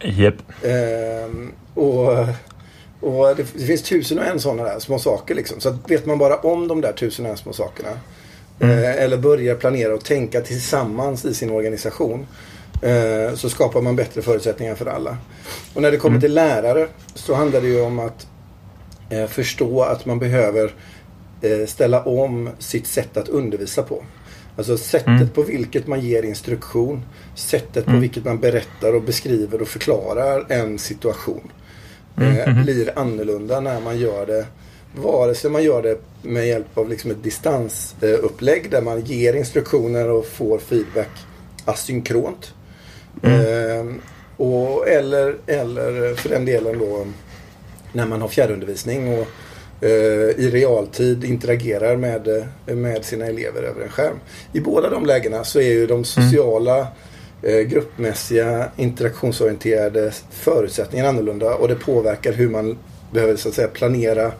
Japp. 0.00 0.34
Ehm, 0.62 1.52
och 1.74 2.26
och 3.00 3.36
det, 3.36 3.46
det 3.54 3.64
finns 3.64 3.82
tusen 3.82 4.18
och 4.18 4.24
en 4.24 4.40
sådana 4.40 4.64
där 4.64 4.78
små 4.78 4.98
saker 4.98 5.34
liksom. 5.34 5.60
Så 5.60 5.68
att 5.68 5.90
vet 5.90 6.06
man 6.06 6.18
bara 6.18 6.36
om 6.36 6.68
de 6.68 6.80
där 6.80 6.92
tusen 6.92 7.24
och 7.24 7.30
en 7.30 7.36
små 7.36 7.52
sakerna. 7.52 7.90
Eh, 8.60 9.02
eller 9.02 9.16
börjar 9.16 9.54
planera 9.54 9.94
och 9.94 10.04
tänka 10.04 10.40
tillsammans 10.40 11.24
i 11.24 11.34
sin 11.34 11.50
organisation. 11.50 12.26
Eh, 12.82 13.34
så 13.34 13.50
skapar 13.50 13.80
man 13.80 13.96
bättre 13.96 14.22
förutsättningar 14.22 14.74
för 14.74 14.86
alla. 14.86 15.16
Och 15.74 15.82
när 15.82 15.90
det 15.90 15.96
kommer 15.96 16.20
till 16.20 16.34
lärare 16.34 16.88
så 17.14 17.34
handlar 17.34 17.60
det 17.60 17.66
ju 17.66 17.80
om 17.80 17.98
att 17.98 18.26
eh, 19.10 19.26
förstå 19.26 19.82
att 19.82 20.06
man 20.06 20.18
behöver 20.18 20.74
eh, 21.40 21.66
ställa 21.66 22.04
om 22.04 22.50
sitt 22.58 22.86
sätt 22.86 23.16
att 23.16 23.28
undervisa 23.28 23.82
på. 23.82 24.04
Alltså 24.56 24.76
sättet 24.76 25.34
på 25.34 25.42
vilket 25.42 25.86
man 25.86 26.00
ger 26.00 26.22
instruktion. 26.22 27.02
Sättet 27.34 27.84
på 27.84 27.92
vilket 27.92 28.24
man 28.24 28.38
berättar 28.38 28.94
och 28.94 29.02
beskriver 29.02 29.62
och 29.62 29.68
förklarar 29.68 30.46
en 30.48 30.78
situation. 30.78 31.50
Eh, 32.20 32.62
blir 32.64 32.98
annorlunda 32.98 33.60
när 33.60 33.80
man 33.80 33.98
gör 33.98 34.26
det. 34.26 34.46
Vare 34.96 35.34
sig 35.34 35.50
man 35.50 35.62
gör 35.62 35.82
det 35.82 35.98
med 36.22 36.46
hjälp 36.46 36.78
av 36.78 36.88
liksom 36.88 37.10
ett 37.10 37.22
distansupplägg 37.22 38.70
där 38.70 38.82
man 38.82 39.00
ger 39.00 39.34
instruktioner 39.34 40.10
och 40.10 40.26
får 40.26 40.58
feedback 40.58 41.10
asynkront. 41.64 42.54
Eh, 43.22 43.86
och, 44.36 44.88
eller, 44.88 45.36
eller 45.46 46.14
för 46.14 46.28
den 46.28 46.44
delen 46.44 46.78
då 46.78 47.06
när 47.92 48.06
man 48.06 48.20
har 48.20 48.28
fjärrundervisning 48.28 49.18
och 49.18 49.26
eh, 49.84 50.30
i 50.38 50.50
realtid 50.52 51.24
interagerar 51.24 51.96
med, 51.96 52.46
med 52.66 53.04
sina 53.04 53.26
elever 53.26 53.62
över 53.62 53.82
en 53.82 53.88
skärm. 53.88 54.16
I 54.52 54.60
båda 54.60 54.90
de 54.90 55.06
lägena 55.06 55.44
så 55.44 55.60
är 55.60 55.72
ju 55.72 55.86
de 55.86 56.04
sociala, 56.04 56.78
eh, 56.78 56.86
gruppmässiga, 57.42 58.68
interaktionsorienterade 58.76 60.12
förutsättningarna 60.30 61.08
annorlunda 61.08 61.54
och 61.54 61.68
det 61.68 61.74
påverkar 61.74 62.32
hur 62.32 62.48
man 62.48 62.78
behöver 63.12 63.36
så 63.36 63.48
att 63.48 63.54
säga 63.54 63.68
planera 63.68 64.32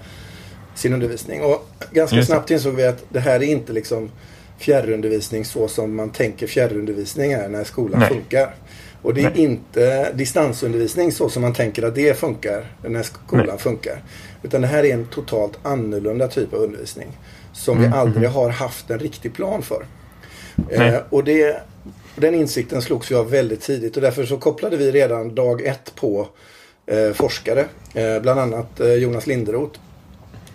sin 0.75 0.93
undervisning. 0.93 1.43
Och 1.43 1.69
ganska 1.93 2.17
Just 2.17 2.29
snabbt 2.29 2.51
insåg 2.51 2.75
vi 2.75 2.87
att 2.87 3.05
det 3.09 3.21
här 3.21 3.35
är 3.35 3.47
inte 3.47 3.73
liksom 3.73 4.11
fjärrundervisning 4.59 5.45
så 5.45 5.69
som 5.69 5.97
man 5.97 6.11
tänker 6.11 6.47
fjärrundervisning 6.47 7.33
är 7.33 7.49
när 7.49 7.65
skolan 7.65 8.01
Nej. 8.01 8.09
funkar. 8.09 8.55
Och 9.03 9.15
det 9.15 9.21
är 9.21 9.31
Nej. 9.31 9.41
inte 9.41 10.13
distansundervisning 10.13 11.13
så 11.13 11.29
som 11.29 11.43
man 11.43 11.55
tänker 11.55 11.83
att 11.83 11.95
det 11.95 12.19
funkar 12.19 12.65
när 12.83 13.03
skolan 13.03 13.47
Nej. 13.47 13.59
funkar. 13.59 14.03
Utan 14.43 14.61
det 14.61 14.67
här 14.67 14.85
är 14.85 14.95
en 14.95 15.07
totalt 15.07 15.59
annorlunda 15.63 16.29
typ 16.29 16.55
av 16.55 16.61
undervisning. 16.61 17.09
Som 17.53 17.79
Mm, 17.79 17.91
vi 17.91 17.97
aldrig 17.97 18.29
har 18.29 18.51
haft 18.51 18.91
en 18.91 18.99
riktig 18.99 19.35
plan 19.35 19.63
för. 19.63 19.87
Eh, 20.71 20.97
och 21.11 21.25
det, 21.25 21.63
den 22.21 22.35
insikten 22.35 22.83
slogs 22.83 23.11
vi 23.11 23.15
av 23.15 23.31
väldigt 23.31 23.61
tidigt 23.61 23.97
och 23.97 24.03
därför 24.03 24.25
så 24.25 24.37
kopplade 24.37 24.77
vi 24.77 24.93
redan 24.93 25.35
dag 25.35 25.63
ett 25.63 25.93
på 25.95 26.29
eh, 26.87 27.13
forskare. 27.13 27.65
Eh, 27.95 28.23
bland 28.23 28.41
annat 28.41 28.81
eh, 28.81 28.95
Jonas 28.95 29.27
Linderoth. 29.27 29.81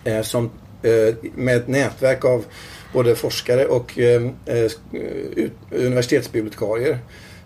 Eh, 0.04 0.22
som 0.22 0.50
eh, 0.82 1.14
med 1.34 1.56
ett 1.56 1.68
nätverk 1.68 2.24
av 2.24 2.44
både 2.92 3.14
forskare 3.14 3.66
och 3.66 3.98
eh, 3.98 4.22
universitetsbibliotekarier 5.70 6.98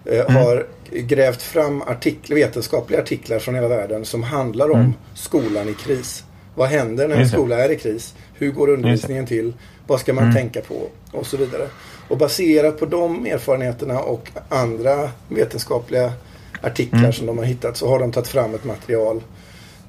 eh, 0.05 0.31
har 0.31 0.67
grävt 0.93 1.43
fram 1.43 1.83
artiklar, 1.83 2.37
vetenskapliga 2.37 3.01
artiklar 3.01 3.39
från 3.39 3.55
hela 3.55 3.69
världen 3.69 4.05
som 4.05 4.23
handlar 4.23 4.71
om 4.71 4.95
skolan 5.15 5.69
i 5.69 5.75
kris. 5.75 6.25
Vad 6.55 6.69
händer 6.69 7.09
när 7.09 7.17
en 7.17 7.29
skola 7.29 7.65
är 7.65 7.71
i 7.71 7.77
kris? 7.77 8.15
Hur 8.35 8.51
går 8.51 8.69
undervisningen 8.69 9.27
till? 9.27 9.53
Vad 9.87 10.01
ska 10.01 10.13
man 10.13 10.35
tänka 10.35 10.61
på? 10.61 10.89
Och 11.13 11.27
så 11.27 11.37
vidare. 11.37 11.69
Och 12.11 12.19
baserat 12.19 12.79
på 12.79 12.87
de 12.87 13.27
erfarenheterna 13.27 14.01
och 14.01 14.31
andra 14.49 15.11
vetenskapliga 15.29 16.13
artiklar 16.63 17.13
som 17.13 17.27
de 17.27 17.39
har 17.39 17.45
hittat 17.45 17.77
så 17.77 17.89
har 17.89 17.99
de 17.99 18.13
tagit 18.13 18.29
fram 18.29 18.55
ett 18.55 18.65
material. 18.65 19.23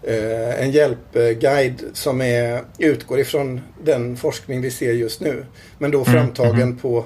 Eh, 0.04 0.62
en 0.62 0.72
hjälpguide 0.72 1.84
som 1.94 2.22
är, 2.22 2.62
utgår 2.78 3.20
ifrån 3.20 3.62
den 3.84 4.18
forskning 4.18 4.62
vi 4.62 4.72
ser 4.72 4.94
just 4.94 5.22
nu. 5.22 5.46
Men 5.78 5.92
då 5.92 6.06
framtagen 6.06 6.78
på 6.78 7.06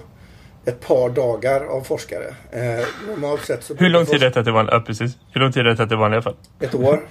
ett 0.65 0.87
par 0.87 1.09
dagar 1.09 1.65
av 1.65 1.81
forskare. 1.81 2.35
Eh, 2.51 2.85
normalt 3.07 3.45
sett 3.45 3.63
så 3.63 3.75
Hur 3.75 3.89
lång 3.89 4.05
tid 4.05 4.23
är 4.23 4.29
det 4.29 4.39
att 4.39 4.45
det 4.45 4.51
var? 4.51 4.69
Ja, 4.71 4.79
precis. 4.79 5.17
Hur 5.31 5.41
lång 5.41 5.51
tid 5.51 5.67
är 5.67 5.75
det 5.75 5.83
att 5.83 5.89
det 5.89 5.95
var 5.95 6.09
i 6.09 6.13
alla 6.13 6.21
fall? 6.21 6.35
Ett 6.59 6.75
år? 6.75 7.01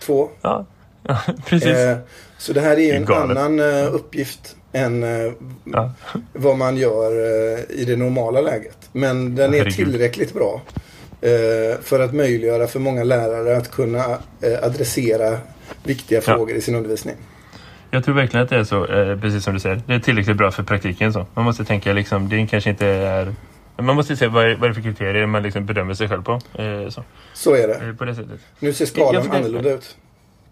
Två? 0.00 0.28
Ja, 0.40 0.66
ja 1.08 1.18
precis. 1.46 1.68
Eh, 1.68 1.96
så 2.38 2.52
det 2.52 2.60
här 2.60 2.76
är 2.76 2.80
ju 2.80 2.90
en 2.90 3.04
galet. 3.04 3.36
annan 3.38 3.60
eh, 3.60 3.94
uppgift 3.94 4.56
än 4.72 5.02
eh, 5.02 5.32
Ja. 5.64 5.92
vad 6.32 6.58
man 6.58 6.76
gör 6.76 7.10
eh, 7.12 7.60
i 7.80 7.84
det 7.84 7.96
normala 7.96 8.40
läget. 8.40 8.88
Men 8.92 9.34
den 9.34 9.54
är 9.54 9.64
tillräckligt 9.70 10.34
bra 10.34 10.62
eh, 11.20 11.80
för 11.82 12.00
att 12.00 12.14
möjliggöra 12.14 12.66
för 12.66 12.80
många 12.80 13.04
lärare 13.04 13.56
att 13.56 13.70
kunna 13.70 14.04
eh, 14.40 14.58
adressera 14.62 15.38
viktiga 15.84 16.18
Ja. 16.18 16.22
frågor 16.34 16.56
i 16.56 16.60
sin 16.60 16.74
undervisning. 16.74 17.14
Jag 17.90 18.04
tror 18.04 18.14
verkligen 18.14 18.44
att 18.44 18.50
det 18.50 18.56
är 18.56 18.64
så, 18.64 18.86
precis 19.20 19.44
som 19.44 19.54
du 19.54 19.60
säger. 19.60 19.82
Det 19.86 19.94
är 19.94 19.98
tillräckligt 19.98 20.36
bra 20.36 20.50
för 20.50 20.62
praktiken. 20.62 21.12
så. 21.12 21.26
Man 21.34 21.44
måste 21.44 21.64
tänka 21.64 21.92
liksom, 21.92 22.28
det 22.28 22.46
kanske 22.46 22.70
inte 22.70 22.86
är... 22.86 23.34
Man 23.76 23.96
måste 23.96 24.16
se 24.16 24.26
vad 24.26 24.44
är, 24.44 24.54
vad 24.54 24.64
är 24.64 24.68
det 24.68 24.74
för 24.74 24.82
kriterier 24.82 25.26
man 25.26 25.42
liksom 25.42 25.66
bedömer 25.66 25.94
sig 25.94 26.08
själv 26.08 26.22
på. 26.22 26.32
Eh, 26.32 26.88
så. 26.88 27.04
Så 27.34 27.54
är 27.54 27.68
det. 27.68 27.74
Eh, 27.88 27.94
på 27.94 28.04
det 28.04 28.14
sättet. 28.14 28.40
Nu 28.58 28.72
ser 28.72 28.86
skalan 28.86 29.30
annorlunda 29.30 29.70
ut. 29.70 29.96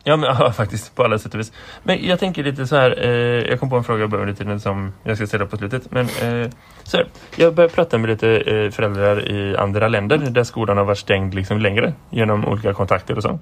Ja, 0.04 0.16
men, 0.16 0.36
ja, 0.38 0.52
faktiskt. 0.52 0.94
På 0.94 1.04
alla 1.04 1.18
sätt 1.18 1.34
och 1.34 1.40
vis. 1.40 1.52
Men 1.82 2.06
jag 2.06 2.18
tänker 2.18 2.44
lite 2.44 2.66
så 2.66 2.76
här. 2.76 3.04
Eh, 3.04 3.50
jag 3.50 3.60
kom 3.60 3.70
på 3.70 3.76
en 3.76 3.84
fråga 3.84 4.30
i 4.30 4.34
tiden 4.34 4.60
som 4.60 4.92
jag 5.04 5.16
ska 5.16 5.26
ställa 5.26 5.46
på 5.46 5.56
slutet. 5.56 5.90
Men 5.90 6.04
eh, 6.06 6.50
så 6.82 6.96
här, 6.96 7.06
jag 7.36 7.54
började 7.54 7.74
prata 7.74 7.98
med 7.98 8.10
lite 8.10 8.36
eh, 8.36 8.70
föräldrar 8.70 9.28
i 9.28 9.56
andra 9.56 9.88
länder 9.88 10.18
där 10.18 10.44
skolan 10.44 10.76
har 10.76 10.84
varit 10.84 10.98
stängd 10.98 11.34
liksom 11.34 11.58
längre 11.58 11.92
genom 12.10 12.44
olika 12.44 12.74
kontakter 12.74 13.16
och 13.16 13.22
så. 13.22 13.38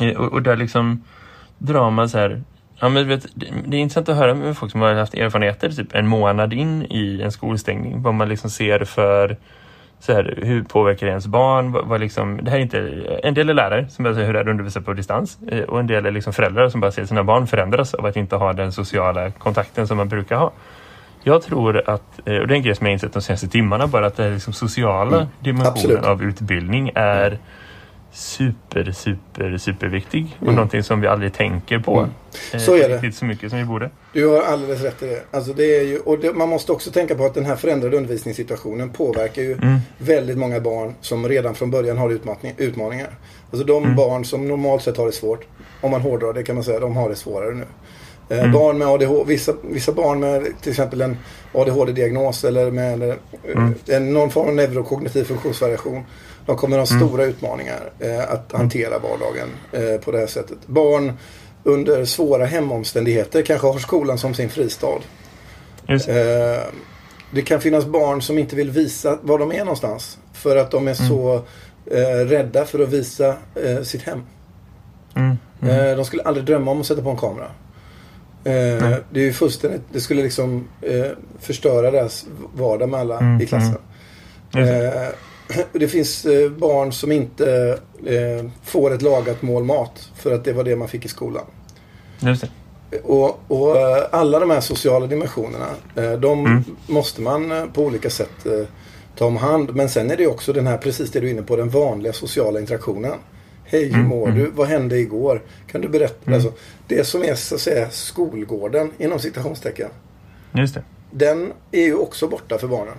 Eh, 0.00 0.16
och, 0.16 0.32
och 0.32 0.42
där 0.42 0.56
liksom 0.56 1.04
drar 1.58 1.90
man 1.90 2.08
så 2.08 2.18
här. 2.18 2.42
Ja, 2.80 2.88
men 2.88 3.08
vet, 3.08 3.26
det, 3.34 3.46
det 3.66 3.76
är 3.76 3.80
intressant 3.80 4.08
att 4.08 4.16
höra 4.16 4.34
med 4.34 4.56
folk 4.56 4.72
som 4.72 4.80
har 4.80 4.94
haft 4.94 5.14
erfarenheter 5.14 5.70
typ 5.70 5.94
en 5.94 6.06
månad 6.06 6.52
in 6.52 6.82
i 6.82 7.22
en 7.22 7.32
skolstängning. 7.32 8.02
Vad 8.02 8.14
man 8.14 8.28
liksom 8.28 8.50
ser 8.50 8.84
för 8.84 9.36
så 10.00 10.12
här, 10.12 10.38
hur 10.42 10.62
påverkar 10.62 11.06
det 11.06 11.10
ens 11.10 11.26
barn? 11.26 11.72
Vad, 11.72 11.86
vad 11.86 12.00
liksom, 12.00 12.44
det 12.44 12.50
här 12.50 12.58
är 12.58 12.62
inte, 12.62 12.78
en 13.22 13.34
del 13.34 13.48
är 13.48 13.54
lärare 13.54 13.88
som 13.88 14.02
bara 14.02 14.14
säger 14.14 14.26
hur 14.26 14.32
det 14.32 14.38
är 14.38 14.44
att 14.44 14.48
undervisa 14.48 14.80
på 14.80 14.92
distans 14.92 15.38
eh, 15.48 15.62
och 15.62 15.80
en 15.80 15.86
del 15.86 16.06
är 16.06 16.10
liksom 16.10 16.32
föräldrar 16.32 16.68
som 16.68 16.80
bara 16.80 16.92
ser 16.92 17.04
sina 17.04 17.24
barn 17.24 17.46
förändras 17.46 17.94
av 17.94 18.06
att 18.06 18.16
inte 18.16 18.36
ha 18.36 18.52
den 18.52 18.72
sociala 18.72 19.30
kontakten 19.30 19.86
som 19.86 19.96
man 19.96 20.08
brukar 20.08 20.36
ha. 20.36 20.52
Jag 21.22 21.42
tror 21.42 21.90
att, 21.90 22.20
eh, 22.24 22.36
och 22.36 22.46
det 22.46 22.54
är 22.54 22.56
en 22.56 22.62
grej 22.62 22.74
som 22.74 22.86
jag 22.86 22.92
insett 22.92 23.12
de 23.12 23.22
senaste 23.22 23.48
timmarna, 23.48 23.86
bara 23.86 24.06
att 24.06 24.16
den 24.16 24.34
liksom 24.34 24.52
sociala 24.52 25.16
Mm, 25.16 25.28
dimensionen 25.40 25.72
absolut. 25.72 26.04
av 26.04 26.22
utbildning 26.22 26.90
är 26.94 27.38
super, 28.16 28.92
super, 28.92 29.58
superviktig 29.58 30.36
och 30.36 30.42
Mm. 30.42 30.54
någonting 30.54 30.82
som 30.82 31.00
vi 31.00 31.06
aldrig 31.06 31.32
tänker 31.32 31.78
på. 31.78 31.98
Mm. 31.98 32.10
eh, 32.52 32.60
Så 32.60 32.74
är 32.76 32.88
det. 32.88 33.12
Så 33.12 33.24
mycket 33.24 33.50
som 33.50 33.58
vi 33.58 33.64
borde. 33.64 33.90
Du 34.12 34.26
har 34.26 34.42
alldeles 34.42 34.82
rätt 34.82 35.02
i 35.02 35.06
det. 35.06 35.22
Alltså 35.30 35.52
det 35.52 35.76
är 35.78 35.82
ju, 35.82 35.98
och 35.98 36.18
det, 36.18 36.32
man 36.32 36.48
måste 36.48 36.72
också 36.72 36.90
tänka 36.90 37.14
på 37.14 37.24
att 37.24 37.34
den 37.34 37.44
här 37.46 37.56
förändrade 37.56 37.96
undervisningssituationen 37.96 38.90
påverkar 38.90 39.42
ju 39.42 39.52
Mm. 39.52 39.78
väldigt 39.98 40.38
många 40.38 40.60
barn 40.60 40.94
som 41.00 41.28
redan 41.28 41.54
från 41.54 41.70
början 41.70 41.98
har 41.98 42.10
utmattning, 42.10 42.54
utmaningar. 42.58 43.10
Alltså 43.50 43.66
de 43.66 43.84
Mm. 43.84 43.96
barn 43.96 44.24
som 44.24 44.48
normalt 44.48 44.82
sett 44.82 44.96
har 44.96 45.06
det 45.06 45.12
svårt, 45.12 45.44
om 45.80 45.90
man 45.90 46.00
hårdrar 46.00 46.32
det 46.32 46.42
kan 46.42 46.54
man 46.54 46.64
säga, 46.64 46.80
de 46.80 46.96
har 46.96 47.08
det 47.08 47.16
svårare 47.16 47.54
nu. 47.54 47.64
Eh, 48.28 48.38
Mm. 48.38 48.52
Barn 48.52 48.78
med 48.78 48.88
ADHD, 48.88 49.24
vissa, 49.32 49.52
vissa 49.62 49.92
barn 49.92 50.20
med 50.20 50.42
till 50.62 50.70
exempel 50.70 51.00
en 51.00 51.16
ADHD-diagnos 51.52 52.44
eller 52.44 52.70
med 52.70 53.02
eh, 53.02 53.14
Mm. 53.52 53.74
en, 53.88 54.12
någon 54.12 54.30
form 54.30 54.48
av 54.48 54.54
neurokognitiv 54.54 55.24
funktionsvariation 55.24 56.04
De 56.46 56.56
kommer 56.56 56.78
ha 56.78 56.86
stora 56.86 57.24
utmaningar 57.24 57.90
eh, 58.00 58.30
att 58.30 58.52
hantera 58.52 58.98
vardagen 58.98 59.48
eh, 59.72 60.00
på 60.00 60.12
det 60.12 60.18
här 60.18 60.26
sättet. 60.26 60.58
Barn 60.66 61.12
under 61.64 62.04
svåra 62.04 62.44
hemomständigheter 62.44 63.42
kanske 63.42 63.66
har 63.66 63.78
skolan 63.78 64.18
som 64.18 64.34
sin 64.34 64.50
fristad. 64.50 64.98
Just. 65.88 66.08
Eh, 66.08 66.14
det 67.30 67.42
kan 67.42 67.60
finnas 67.60 67.86
barn 67.86 68.22
som 68.22 68.38
inte 68.38 68.56
vill 68.56 68.70
visa 68.70 69.18
var 69.22 69.38
de 69.38 69.52
är 69.52 69.58
någonstans. 69.58 70.18
För 70.32 70.56
att 70.56 70.70
de 70.70 70.88
är 70.88 70.94
så 70.94 71.34
eh, 71.86 72.26
rädda 72.26 72.64
för 72.64 72.78
att 72.78 72.88
visa 72.88 73.36
eh, 73.54 73.82
sitt 73.82 74.02
hem. 74.02 74.22
Mm. 75.14 75.36
Eh, 75.62 75.96
de 75.96 76.04
skulle 76.04 76.22
aldrig 76.22 76.46
drömma 76.46 76.70
om 76.70 76.80
att 76.80 76.86
sätta 76.86 77.02
på 77.02 77.10
en 77.10 77.16
kamera. 77.16 77.46
Eh, 78.44 78.98
det 79.10 79.20
är 79.20 79.24
ju 79.24 79.32
fullständigt, 79.32 79.82
det 79.92 80.00
skulle 80.00 80.22
liksom 80.22 80.68
eh, 80.82 81.06
förstöra 81.40 81.90
deras 81.90 82.26
vardag 82.54 82.88
med 82.88 83.00
alla 83.00 83.18
Mm, 83.18 83.40
i 83.40 83.46
klassen. 83.46 83.78
Det. 85.72 85.88
Finns 85.88 86.24
eh, 86.24 86.50
barn 86.50 86.92
som 86.92 87.12
inte 87.12 87.78
eh, 88.06 88.46
får 88.64 88.94
ett 88.94 89.02
lagat 89.02 89.42
mål 89.42 89.64
mat 89.64 90.10
för 90.16 90.34
att 90.34 90.44
det 90.44 90.52
var 90.52 90.64
det 90.64 90.76
man 90.76 90.88
fick 90.88 91.04
i 91.04 91.08
skolan. 91.08 91.44
Just 92.20 92.44
det. 92.90 92.98
Och, 93.00 93.40
och 93.48 93.76
eh, 93.76 94.04
alla 94.10 94.38
de 94.40 94.50
här 94.50 94.60
sociala 94.60 95.06
dimensionerna, 95.06 95.66
de 96.18 96.46
Mm. 96.46 96.64
måste 96.86 97.20
man 97.22 97.70
på 97.74 97.82
olika 97.82 98.10
sätt 98.10 98.46
ta 99.16 99.26
om 99.26 99.36
hand. 99.36 99.74
Men 99.74 99.88
sen 99.88 100.10
är 100.10 100.16
det 100.16 100.26
också 100.26 100.52
den 100.52 100.66
här, 100.66 100.78
precis 100.78 101.10
det 101.10 101.20
du 101.20 101.26
är 101.26 101.30
inne 101.30 101.42
på, 101.42 101.56
den 101.56 101.68
vanliga 101.68 102.12
sociala 102.12 102.60
interaktionen. 102.60 103.12
Hej, 103.64 103.84
hur 103.84 103.94
Mm, 103.94 104.06
mår 104.06 104.28
mm. 104.28 104.38
du? 104.38 104.50
Vad 104.50 104.66
hände 104.68 104.98
igår? 104.98 105.42
Kan 105.66 105.80
du 105.80 105.88
berätta? 105.88 106.26
Mm. 106.26 106.34
Alltså, 106.34 106.52
det 106.86 107.04
som 107.04 107.22
är 107.22 107.34
så 107.34 107.54
att 107.54 107.60
säga 107.60 107.90
skolgården 107.90 108.90
inom 108.98 109.18
citationstecken. 109.18 109.88
Just 110.52 110.74
det. 110.74 110.82
Den 111.10 111.52
är 111.72 111.82
ju 111.82 111.94
också 111.94 112.28
borta 112.28 112.58
för 112.58 112.68
barnen. 112.68 112.94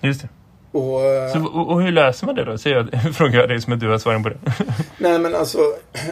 Just 0.00 0.20
det. 0.22 0.28
Och, 0.74 1.00
eh, 1.04 1.32
Så, 1.32 1.44
och, 1.46 1.70
och 1.72 1.82
hur 1.82 1.92
löser 1.92 2.26
man 2.26 2.34
det 2.34 2.44
då? 2.44 2.58
Säger 2.58 2.76
jag, 2.92 3.14
frågar 3.14 3.40
jag 3.40 3.48
dig 3.48 3.60
som 3.60 3.72
att 3.72 3.80
du 3.80 3.88
har 3.88 3.98
svaren 3.98 4.22
på 4.22 4.28
det. 4.28 4.36
Nej 4.98 5.18
men 5.18 5.34
alltså, 5.34 5.58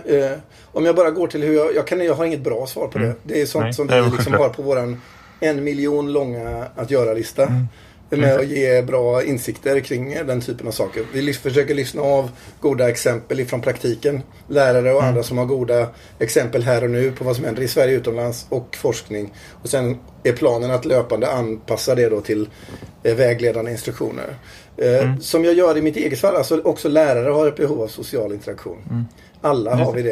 eh, 0.04 0.30
om 0.72 0.84
jag 0.86 0.96
bara 0.96 1.10
går 1.10 1.26
till 1.26 1.42
hur 1.42 1.54
jag, 1.54 1.74
jag, 1.74 1.86
kan, 1.86 2.04
jag 2.04 2.14
har 2.14 2.24
inget 2.24 2.40
bra 2.40 2.66
svar 2.66 2.88
på 2.88 2.98
Mm. 2.98 3.10
det. 3.10 3.16
Det 3.34 3.40
är 3.42 3.46
sånt 3.46 3.64
Nej, 3.64 3.74
som 3.74 3.86
det 3.86 4.02
vi 4.02 4.10
liksom 4.10 4.32
har 4.34 4.48
på 4.48 4.62
våran 4.62 5.00
en 5.40 5.64
miljon 5.64 6.12
långa 6.12 6.64
att 6.76 6.90
göra-lista. 6.90 7.42
Mm. 7.42 7.68
Med 8.16 8.36
att 8.40 8.46
ge 8.48 8.82
bra 8.82 9.22
insikter 9.24 9.80
kring 9.80 10.14
den 10.26 10.40
typen 10.40 10.66
av 10.68 10.72
saker. 10.72 11.02
Vi 11.12 11.32
försöker 11.32 11.74
lyssna 11.74 12.02
av 12.02 12.30
goda 12.60 12.88
exempel 12.90 13.40
ifrån 13.40 13.60
praktiken. 13.60 14.22
Lärare 14.48 14.92
och 14.92 14.98
Mm. 14.98 15.08
andra 15.08 15.22
som 15.22 15.38
har 15.38 15.44
goda 15.44 15.88
exempel 16.18 16.62
här 16.62 16.84
och 16.84 16.90
nu 16.90 17.12
på 17.12 17.24
vad 17.24 17.36
som 17.36 17.44
händer 17.44 17.62
i 17.62 17.68
Sverige 17.68 17.96
utomlands 17.96 18.46
och 18.48 18.76
forskning. 18.76 19.32
Och 19.62 19.68
sen 19.68 19.98
är 20.22 20.32
planen 20.32 20.70
att 20.70 20.84
löpande 20.84 21.30
anpassa 21.32 21.94
det 21.94 22.08
då 22.08 22.20
till 22.20 22.48
eh, 23.02 23.14
vägledande 23.14 23.70
instruktioner. 23.70 24.36
Eh, 24.76 24.98
Mm. 25.04 25.20
Som 25.20 25.44
jag 25.44 25.54
gör 25.54 25.78
i 25.78 25.82
mitt 25.82 25.96
eget 25.96 26.18
fall, 26.20 26.36
alltså 26.36 26.60
också 26.64 26.88
lärare 26.88 27.30
har 27.30 27.48
ett 27.48 27.56
behov 27.56 27.82
av 27.82 27.88
social 27.88 28.32
interaktion. 28.32 29.06
Alla 29.40 29.70
Mm. 29.70 29.78
Just 29.80 29.90
har 29.90 29.96
vi 29.96 30.02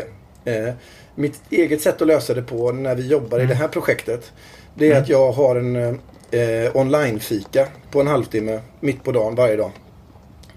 det. 0.45 0.67
Eh, 0.69 0.75
mitt 1.15 1.41
eget 1.51 1.81
sätt 1.83 2.03
att 2.03 2.09
lösa 2.09 2.35
det 2.35 2.43
på 2.43 2.73
när 2.73 2.95
vi 2.95 3.07
jobbar 3.07 3.41
i 3.41 3.47
det 3.47 3.55
här 3.55 3.69
projektet. 3.69 4.33
Det 4.75 4.93
är 4.93 5.01
att 5.01 5.09
jag 5.09 5.33
har 5.33 5.57
en 5.57 6.01
eh, 6.31 6.77
online-fika 6.77 7.67
på 7.91 8.01
en 8.01 8.07
halvtimme 8.07 8.61
mitt 8.81 9.05
på 9.05 9.13
dagen 9.13 9.35
varje 9.35 9.57
dag. 9.57 9.71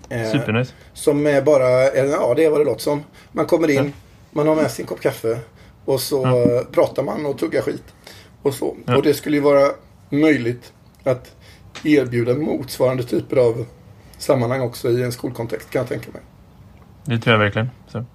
Eh, 0.10 0.32
Supernice. 0.32 0.74
som 0.94 1.28
är 1.28 1.42
bara, 1.42 1.68
eller 1.70 2.12
ja 2.12 2.34
det 2.36 2.46
är 2.46 2.50
vad 2.50 2.60
det 2.60 2.64
låter 2.66 2.82
som. 2.82 3.04
Man 3.32 3.46
kommer 3.46 3.70
in, 3.70 3.86
Ja. 3.86 3.92
man 4.32 4.48
har 4.48 4.56
med 4.56 4.72
sin 4.72 4.86
kopp 4.86 5.00
kaffe 5.02 5.40
och 5.86 6.00
så 6.02 6.26
eh, 6.26 6.62
pratar 6.72 7.04
man 7.04 7.26
och 7.26 7.38
tuggar 7.38 7.62
skit. 7.62 7.84
Och, 8.42 8.54
så. 8.54 8.76
Ja. 8.86 8.98
och 8.98 9.04
det 9.04 9.14
skulle 9.14 9.38
ju 9.38 9.44
vara 9.44 9.72
möjligt 10.10 10.74
att 11.04 11.36
erbjuda 11.84 12.34
motsvarande 12.34 13.04
typer 13.04 13.38
av 13.38 13.66
sammanhang 14.18 14.62
också 14.62 14.90
i 14.90 15.04
en 15.04 15.12
skolkontext 15.12 15.70
kan 15.70 15.80
jag 15.80 15.90
tänka 15.90 16.12
mig. 16.12 16.22
Det 17.06 17.18
tror 17.20 17.32
jag 17.34 17.40
verkligen. 17.40 17.70
Så. 17.88 18.06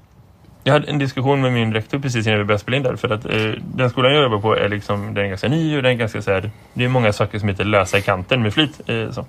Jag 0.68 0.72
hade 0.72 0.86
en 0.86 0.98
diskussion 0.98 1.40
med 1.40 1.52
min 1.52 1.74
rektor 1.74 1.98
precis 1.98 2.26
innan 2.26 2.38
vi 2.38 2.44
började 2.44 2.62
spela 2.62 2.76
in 2.76 2.82
där. 2.82 2.96
För 2.96 3.10
att 3.10 3.24
eh, 3.24 3.52
den 3.74 3.90
skolan 3.90 4.14
jag 4.14 4.22
jobbar 4.22 4.38
på 4.38 4.56
är 4.56 4.68
liksom, 4.68 5.14
den 5.14 5.24
är 5.24 5.28
ganska 5.28 5.48
ny 5.48 5.76
och 5.76 5.82
den 5.82 5.92
är 5.92 5.96
ganska 5.96 6.22
så 6.22 6.30
här, 6.30 6.50
Det 6.74 6.84
är 6.84 6.88
många 6.88 7.12
saker 7.12 7.38
som 7.38 7.48
heter 7.48 7.64
lösa 7.64 7.98
i 7.98 8.02
kanten 8.02 8.42
med 8.42 8.54
flit. 8.54 8.80
Eh. 8.86 9.24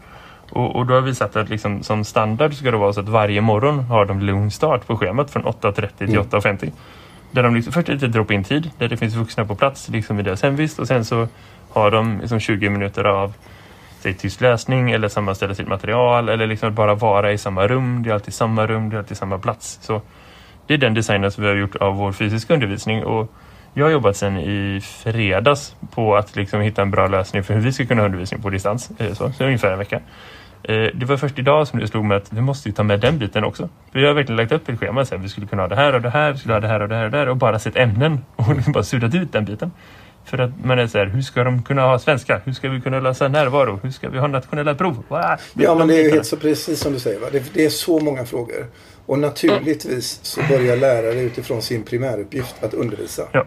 Och, 0.50 0.76
och 0.76 0.86
då 0.86 0.94
har 0.94 1.02
vi 1.02 1.16
satt 1.16 1.36
att 1.36 1.50
liksom, 1.50 1.84
som 1.84 2.04
standard 2.04 2.54
ska 2.54 2.72
det 2.72 2.78
vara 2.78 2.94
så 2.94 3.00
att 3.00 3.10
varje 3.10 3.42
morgon 3.42 3.80
har 3.80 4.06
de 4.06 4.20
lugn 4.20 4.52
start 4.52 4.88
på 4.88 4.98
schemat 4.98 5.32
från 5.32 5.44
8.30 5.44 5.88
till 5.98 6.10
Mm. 6.10 6.24
8.50. 6.24 6.72
Där 7.32 7.44
de 7.44 7.56
liksom, 7.56 7.74
först 7.74 7.90
är 7.90 7.94
lite 7.94 8.08
drop-in 8.08 8.44
tid 8.44 8.72
där 8.78 8.88
det 8.88 8.98
finns 8.98 9.16
vuxna 9.16 9.46
på 9.46 9.56
plats 9.56 9.90
liksom 9.90 10.20
i 10.20 10.24
deras 10.24 10.44
hemvist 10.44 10.80
och 10.80 10.88
sen 10.88 11.06
så 11.06 11.28
har 11.70 11.92
de 11.92 12.20
liksom 12.20 12.40
20 12.40 12.70
minuter 12.70 13.04
av 13.04 13.34
säg, 14.00 14.14
tyst 14.14 14.42
läsning 14.42 14.92
eller 14.92 15.08
sammanställa 15.08 15.56
sitt 15.56 15.68
material 15.68 16.30
eller 16.30 16.48
liksom 16.48 16.76
bara 16.76 16.96
vara 16.96 17.32
i 17.32 17.38
samma 17.38 17.68
rum. 17.68 18.04
Det 18.04 18.10
är 18.10 18.14
alltid 18.14 18.34
samma 18.34 18.68
rum, 18.68 18.90
det 18.90 18.96
är 18.96 18.98
alltid 18.98 19.18
samma 19.18 19.38
plats. 19.40 19.80
Så 19.82 20.02
det 20.70 20.74
är 20.74 20.78
den 20.78 20.94
designen 20.94 21.32
som 21.32 21.44
vi 21.44 21.50
har 21.50 21.56
gjort 21.56 21.76
av 21.76 21.96
vår 21.96 22.12
fysiska 22.12 22.54
undervisning 22.54 23.04
och 23.04 23.32
jag 23.74 23.86
har 23.86 23.92
jobbat 23.92 24.18
sedan 24.18 24.38
i 24.38 24.82
fredags 24.84 25.76
på 25.92 26.16
att 26.16 26.36
liksom 26.36 26.62
hitta 26.62 26.82
en 26.82 26.92
bra 26.92 27.08
lösning 27.08 27.44
för 27.44 27.54
hur 27.54 27.62
vi 27.62 27.74
ska 27.74 27.86
kunna 27.86 28.02
ha 28.02 28.06
undervisning 28.06 28.42
på 28.42 28.50
distans. 28.50 28.92
Eh, 28.98 29.14
Så, 29.14 29.32
så 29.32 29.44
ungefär 29.46 29.72
en 29.72 29.80
vecka. 29.80 30.00
Eh, 30.64 30.76
Det 30.94 31.06
var 31.06 31.18
först 31.18 31.40
idag 31.40 31.68
som 31.68 31.80
det 31.80 31.88
slog 31.88 32.06
mig 32.06 32.18
att 32.18 32.34
vi 32.34 32.42
måste 32.42 32.70
ju 32.70 32.74
ta 32.74 32.84
med 32.84 33.00
den 33.00 33.20
biten 33.20 33.44
också. 33.44 33.70
För 33.92 34.00
jag 34.00 34.08
har 34.08 34.14
verkligen 34.14 34.38
lagt 34.38 34.52
upp 34.52 34.70
ett 34.70 34.80
schema 34.80 35.06
så 35.06 35.16
här, 35.16 35.22
vi 35.24 35.30
skulle 35.30 35.48
kunna 35.48 35.62
ha 35.64 35.68
det 35.68 35.76
här 35.76 35.96
och 35.96 36.02
det 36.02 36.10
här, 36.10 36.32
vi 36.32 36.38
skulle 36.38 36.54
ha 36.54 36.60
det 36.62 36.68
här 36.68 36.80
och 36.82 36.90
det 36.90 36.96
här 36.96 37.06
och 37.06 37.12
det 37.12 37.18
här 37.18 37.30
och 37.30 37.38
bara 37.38 37.60
sett 37.60 37.76
ämnen 37.76 38.20
och 38.36 38.54
liksom 38.56 38.74
bara 38.74 38.84
suddat 38.84 39.16
ut 39.16 39.32
den 39.32 39.46
biten. 39.46 39.72
För 40.26 40.38
att 40.38 40.52
man 40.64 40.80
är 40.80 40.88
så 40.88 40.98
här, 40.98 41.06
hur 41.06 41.22
ska 41.22 41.44
de 41.44 41.64
kunna 41.64 41.82
ha 41.82 42.00
svenska? 42.00 42.42
Hur 42.46 42.54
ska 42.54 42.70
vi 42.70 42.82
kunna 42.82 43.00
lösa 43.00 43.28
närvaro? 43.28 43.80
Hur 43.84 43.92
ska 43.92 44.10
vi 44.10 44.20
ha 44.20 44.28
nationella 44.28 44.76
prov? 44.76 45.04
Wow. 45.08 45.20
Ja, 45.54 45.76
men 45.76 45.88
De 45.88 45.88
det 45.88 46.00
är 46.00 46.04
ju 46.04 46.12
helt 46.12 46.26
så 46.26 46.38
precis 46.38 46.80
som 46.80 46.94
du 46.94 47.00
säger. 47.00 47.20
Va? 47.20 47.28
Det, 47.32 47.54
det 47.54 47.66
är 47.66 47.70
så 47.70 48.00
många 48.00 48.26
frågor. 48.26 48.66
Och 49.10 49.20
naturligtvis 49.20 50.20
så 50.24 50.42
börjar 50.50 50.76
lärare 50.76 51.22
utifrån 51.22 51.62
sin 51.62 51.84
primäruppgift 51.84 52.56
att 52.60 52.74
undervisa. 52.74 53.28
Ja. 53.32 53.46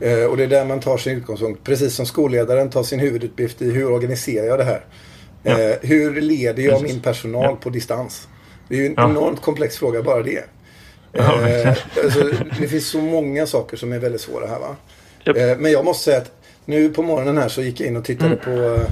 Eh, 0.00 0.24
och 0.24 0.36
det 0.36 0.42
är 0.44 0.48
där 0.48 0.64
man 0.64 0.80
tar 0.80 0.96
sin 0.98 1.16
utgångspunkt. 1.16 1.64
Precis 1.64 1.94
som 1.94 2.06
skolledaren 2.06 2.70
tar 2.70 2.82
sin 2.82 2.98
huvuduppgift 3.00 3.62
i 3.62 3.70
hur 3.70 3.90
organiserar 3.92 4.46
jag 4.46 4.58
det 4.58 4.64
här? 4.64 4.84
Ja. 5.42 5.58
Eh, 5.60 5.76
hur 5.82 6.20
leder 6.20 6.62
jag 6.62 6.72
Precis. 6.80 6.92
min 6.94 7.02
personal 7.02 7.44
Ja. 7.44 7.56
på 7.62 7.70
distans? 7.70 8.28
Det 8.68 8.74
är 8.74 8.78
ju 8.78 8.86
en 8.86 8.94
Ja. 8.96 9.10
enormt 9.10 9.40
komplex 9.42 9.76
fråga 9.78 10.02
bara 10.02 10.22
det. 10.22 10.44
Ja. 11.12 11.48
Eh, 11.48 11.68
alltså, 12.04 12.30
det 12.60 12.68
finns 12.68 12.88
så 12.88 12.98
många 12.98 13.46
saker 13.46 13.76
som 13.76 13.92
är 13.92 13.98
väldigt 13.98 14.20
svåra 14.20 14.46
här 14.46 14.58
va. 14.58 14.76
Japp. 15.24 15.36
Eh, 15.36 15.56
men 15.58 15.72
jag 15.72 15.84
måste 15.84 16.04
säga 16.04 16.18
att 16.18 16.32
nu 16.64 16.88
på 16.88 17.02
morgonen 17.02 17.38
här 17.38 17.48
så 17.48 17.62
gick 17.62 17.80
jag 17.80 17.86
in 17.88 17.96
och 17.96 18.04
tittade 18.04 18.38
Mm. 18.42 18.44
på 18.58 18.82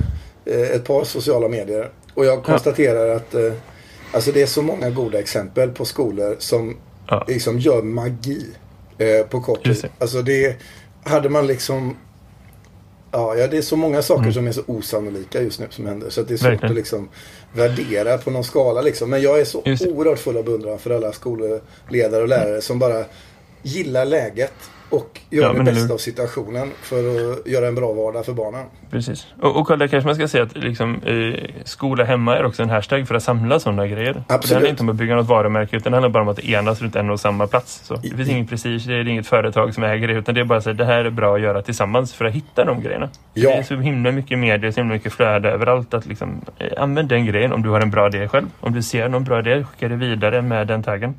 eh, 0.50 0.60
ett 0.70 0.84
par 0.84 1.04
sociala 1.04 1.48
medier. 1.48 1.90
Och 2.14 2.24
jag 2.24 2.42
konstaterar 2.44 3.16
att 3.16 3.34
eh, 3.34 3.52
alltså 4.12 4.33
det 4.33 4.42
är 4.42 4.46
så 4.46 4.62
många 4.62 4.90
goda 4.90 5.18
exempel 5.18 5.70
på 5.70 5.85
skolor 5.85 6.37
som 6.38 6.77
Ja. 7.09 7.25
liksom 7.29 7.59
gör 7.59 7.83
magi 7.83 8.46
eh, 8.99 9.27
på 9.27 9.40
kort 9.40 9.64
tid. 9.64 9.88
Alltså 9.99 10.23
det 10.23 10.57
hade 11.05 11.29
man 11.29 11.46
liksom 11.46 11.96
Ja, 13.12 13.35
ja, 13.37 13.46
det 13.46 13.57
är 13.59 13.62
så 13.62 13.77
många 13.77 14.03
saker 14.03 14.23
Mm. 14.23 14.33
som 14.33 14.46
är 14.46 14.53
så 14.53 14.62
osannolika 14.66 15.42
just 15.42 15.61
nu 15.61 15.66
som 15.70 15.87
händer. 15.87 16.11
Så 16.11 16.23
det 16.23 16.35
är 16.35 16.38
svårt 16.38 16.49
Verkligen. 16.51 16.70
att 16.73 16.77
liksom 16.77 17.09
värdera 17.53 18.18
på 18.18 18.31
någon 18.31 18.44
skala. 18.44 18.81
Liksom. 18.81 19.11
Men 19.11 19.23
jag 19.23 19.40
är 19.40 19.44
så 19.44 19.62
Just 19.64 19.87
oerhört 19.87 20.18
full 20.18 20.37
av 20.37 20.44
beundran 20.44 20.79
för 20.79 20.90
alla 20.90 21.12
skolledare 21.12 22.23
och 22.23 22.29
lärare 22.29 22.61
som 22.61 22.79
bara 22.79 23.05
gillar 23.62 24.05
läget 24.05 24.53
och 24.90 25.20
gör 25.31 25.42
Ja, 25.42 25.53
det 25.53 25.64
bästa 25.64 25.87
hur? 25.87 25.92
av 25.94 25.98
situationen 25.98 26.70
för 26.83 26.98
att 27.33 27.46
göra 27.46 27.66
en 27.68 27.74
bra 27.74 27.92
vardag 27.92 28.24
för 28.26 28.33
barnen. 28.33 28.66
Precis. 28.90 29.26
Och, 29.42 29.57
och 29.61 29.66
Karl, 29.66 29.79
där 29.79 29.87
kanske 29.88 30.07
man 30.07 30.14
ska 30.14 30.29
säga 30.29 30.42
att 30.44 30.57
liksom, 30.57 31.00
eh, 31.07 31.50
skola 31.64 32.05
hemma 32.05 32.37
är 32.37 32.44
också 32.44 32.62
en 32.62 32.70
hashtag 32.70 33.09
för 33.09 33.14
att 33.14 33.22
samla 33.22 33.61
sådana 33.61 33.87
grejer. 33.87 34.12
Det 34.14 34.35
Absolut. 34.35 34.53
handlar 34.55 34.70
inte 34.70 34.83
om 34.83 34.88
att 34.88 34.96
bygga 34.96 35.14
något 35.16 35.26
varumärke 35.26 35.76
utan 35.76 35.92
det 35.92 35.96
handlar 35.96 36.09
bara 36.11 36.22
om 36.22 36.29
att 36.29 36.38
enas 36.38 36.83
runt 36.83 36.96
en 36.96 37.11
och 37.11 37.20
samma 37.20 37.46
plats. 37.46 37.81
Så 37.85 37.94
det 37.94 38.09
I- 38.09 38.11
finns 38.11 38.29
ingen 38.29 38.46
prestige, 38.46 38.83
det 38.87 38.94
är 38.94 39.09
inget 39.09 39.26
företag 39.26 39.74
som 39.74 39.85
äger 39.85 40.09
det 40.09 40.14
utan 40.14 40.35
det 40.35 40.40
är 40.40 40.44
bara 40.44 40.61
så 40.61 40.70
att 40.70 40.79
det 40.79 40.85
här 40.85 41.05
är 41.05 41.11
bra 41.11 41.35
att 41.35 41.40
göra 41.40 41.62
tillsammans 41.62 42.14
för 42.14 42.24
att 42.24 42.33
hitta 42.33 42.64
de 42.64 42.83
grejerna. 42.83 43.09
Ja. 43.35 43.50
Det 43.50 43.57
är 43.57 43.62
så 43.62 43.74
himla 43.76 44.12
mycket 44.12 44.38
media, 44.38 44.72
så 44.72 44.81
himla 44.81 44.94
mycket 44.94 45.12
flöde 45.12 45.50
överallt 45.50 45.94
att 45.94 46.07
liksom, 46.07 46.40
eh, 46.59 46.83
använd 46.83 47.09
den 47.09 47.26
grejen 47.26 47.53
om 47.53 47.62
du 47.62 47.68
har 47.70 47.81
en 47.81 47.90
bra 47.90 48.07
idé 48.07 48.29
själv. 48.29 48.46
Om 48.61 48.72
du 48.72 48.83
ser 48.83 49.09
någon 49.09 49.24
bra 49.24 49.38
idé, 49.38 49.64
skicka 49.64 49.88
det 49.88 49.96
vidare 49.96 50.42
med 50.42 50.66
den 50.66 50.83
taggen. 50.83 51.14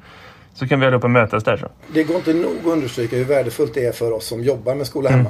Så 0.53 0.67
kan 0.67 0.79
vi 0.79 0.85
allihopa 0.85 1.07
mötas 1.07 1.43
där 1.43 1.57
så. 1.57 1.67
Det 1.93 2.03
går 2.03 2.15
inte 2.15 2.33
nog 2.33 2.57
att 2.59 2.65
understryka 2.65 3.15
hur 3.15 3.25
värdefullt 3.25 3.73
det 3.73 3.85
är 3.85 3.91
för 3.91 4.11
oss 4.11 4.25
som 4.27 4.43
jobbar 4.43 4.75
med 4.75 4.87
Skola 4.87 5.09
Hemma. 5.09 5.29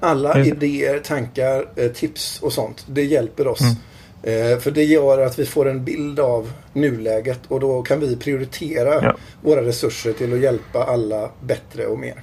Alla 0.00 0.32
Mm. 0.34 0.46
Just 0.48 0.60
det. 0.60 0.66
idéer, 0.66 0.98
tankar, 0.98 1.66
eh, 1.76 1.88
tips 1.90 2.42
och 2.42 2.52
sånt. 2.52 2.84
Det 2.88 3.02
hjälper 3.04 3.46
oss. 3.46 3.60
Mm. 3.60 4.52
Eh, 4.52 4.58
För 4.58 4.70
det 4.70 4.84
gör 4.84 5.18
att 5.26 5.38
vi 5.38 5.46
får 5.46 5.68
en 5.68 5.84
bild 5.84 6.20
av 6.20 6.52
nuläget 6.72 7.40
och 7.48 7.60
då 7.60 7.82
kan 7.82 8.00
vi 8.00 8.16
prioritera 8.16 8.94
Ja. 9.04 9.14
våra 9.42 9.62
resurser 9.62 10.12
till 10.12 10.32
att 10.32 10.40
hjälpa 10.40 10.84
alla 10.84 11.30
bättre 11.40 11.86
och 11.86 11.98
mer. 11.98 12.22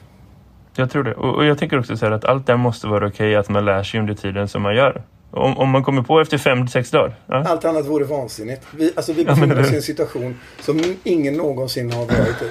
Jag 0.75 0.91
tror 0.91 1.03
det. 1.03 1.13
Och, 1.13 1.35
och 1.35 1.45
jag 1.45 1.57
tänker 1.57 1.79
också 1.79 1.97
så 1.97 2.05
här 2.05 2.11
att 2.11 2.25
allt 2.25 2.47
det 2.47 2.57
måste 2.57 2.87
vara 2.87 3.07
okej 3.07 3.35
att 3.35 3.49
man 3.49 3.65
lär 3.65 3.83
sig 3.83 3.99
under 3.99 4.13
tiden 4.13 4.47
som 4.47 4.61
man 4.61 4.75
gör. 4.75 5.03
Om, 5.31 5.57
om 5.57 5.69
man 5.69 5.83
kommer 5.83 6.01
på 6.01 6.19
efter 6.19 6.37
fem, 6.37 6.67
sex 6.67 6.91
dagar. 6.91 7.15
Ja. 7.27 7.35
Allt 7.47 7.65
annat 7.65 7.85
vore 7.85 8.03
vansinnigt. 8.05 8.61
Vi, 8.77 8.91
alltså 8.95 9.13
vi 9.13 9.23
Ja, 9.23 9.27
befinner 9.35 9.55
eller 9.55 9.63
oss 9.67 9.71
i 9.73 9.75
en 9.75 9.81
situation 9.81 10.39
som 10.59 10.95
ingen 11.03 11.33
någonsin 11.33 11.91
har 11.91 12.05
varit 12.05 12.41
i. 12.41 12.49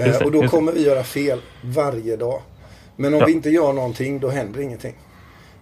Eh, 0.00 0.22
och 0.22 0.32
då 0.32 0.48
kommer 0.48 0.72
vi 0.72 0.82
göra 0.86 1.04
fel 1.04 1.40
varje 1.64 2.16
dag. 2.16 2.40
Men 2.96 3.14
om 3.14 3.20
Ja. 3.20 3.26
vi 3.26 3.32
inte 3.32 3.50
gör 3.50 3.72
någonting, 3.72 4.20
då 4.20 4.28
händer 4.28 4.60
ingenting. 4.60 4.94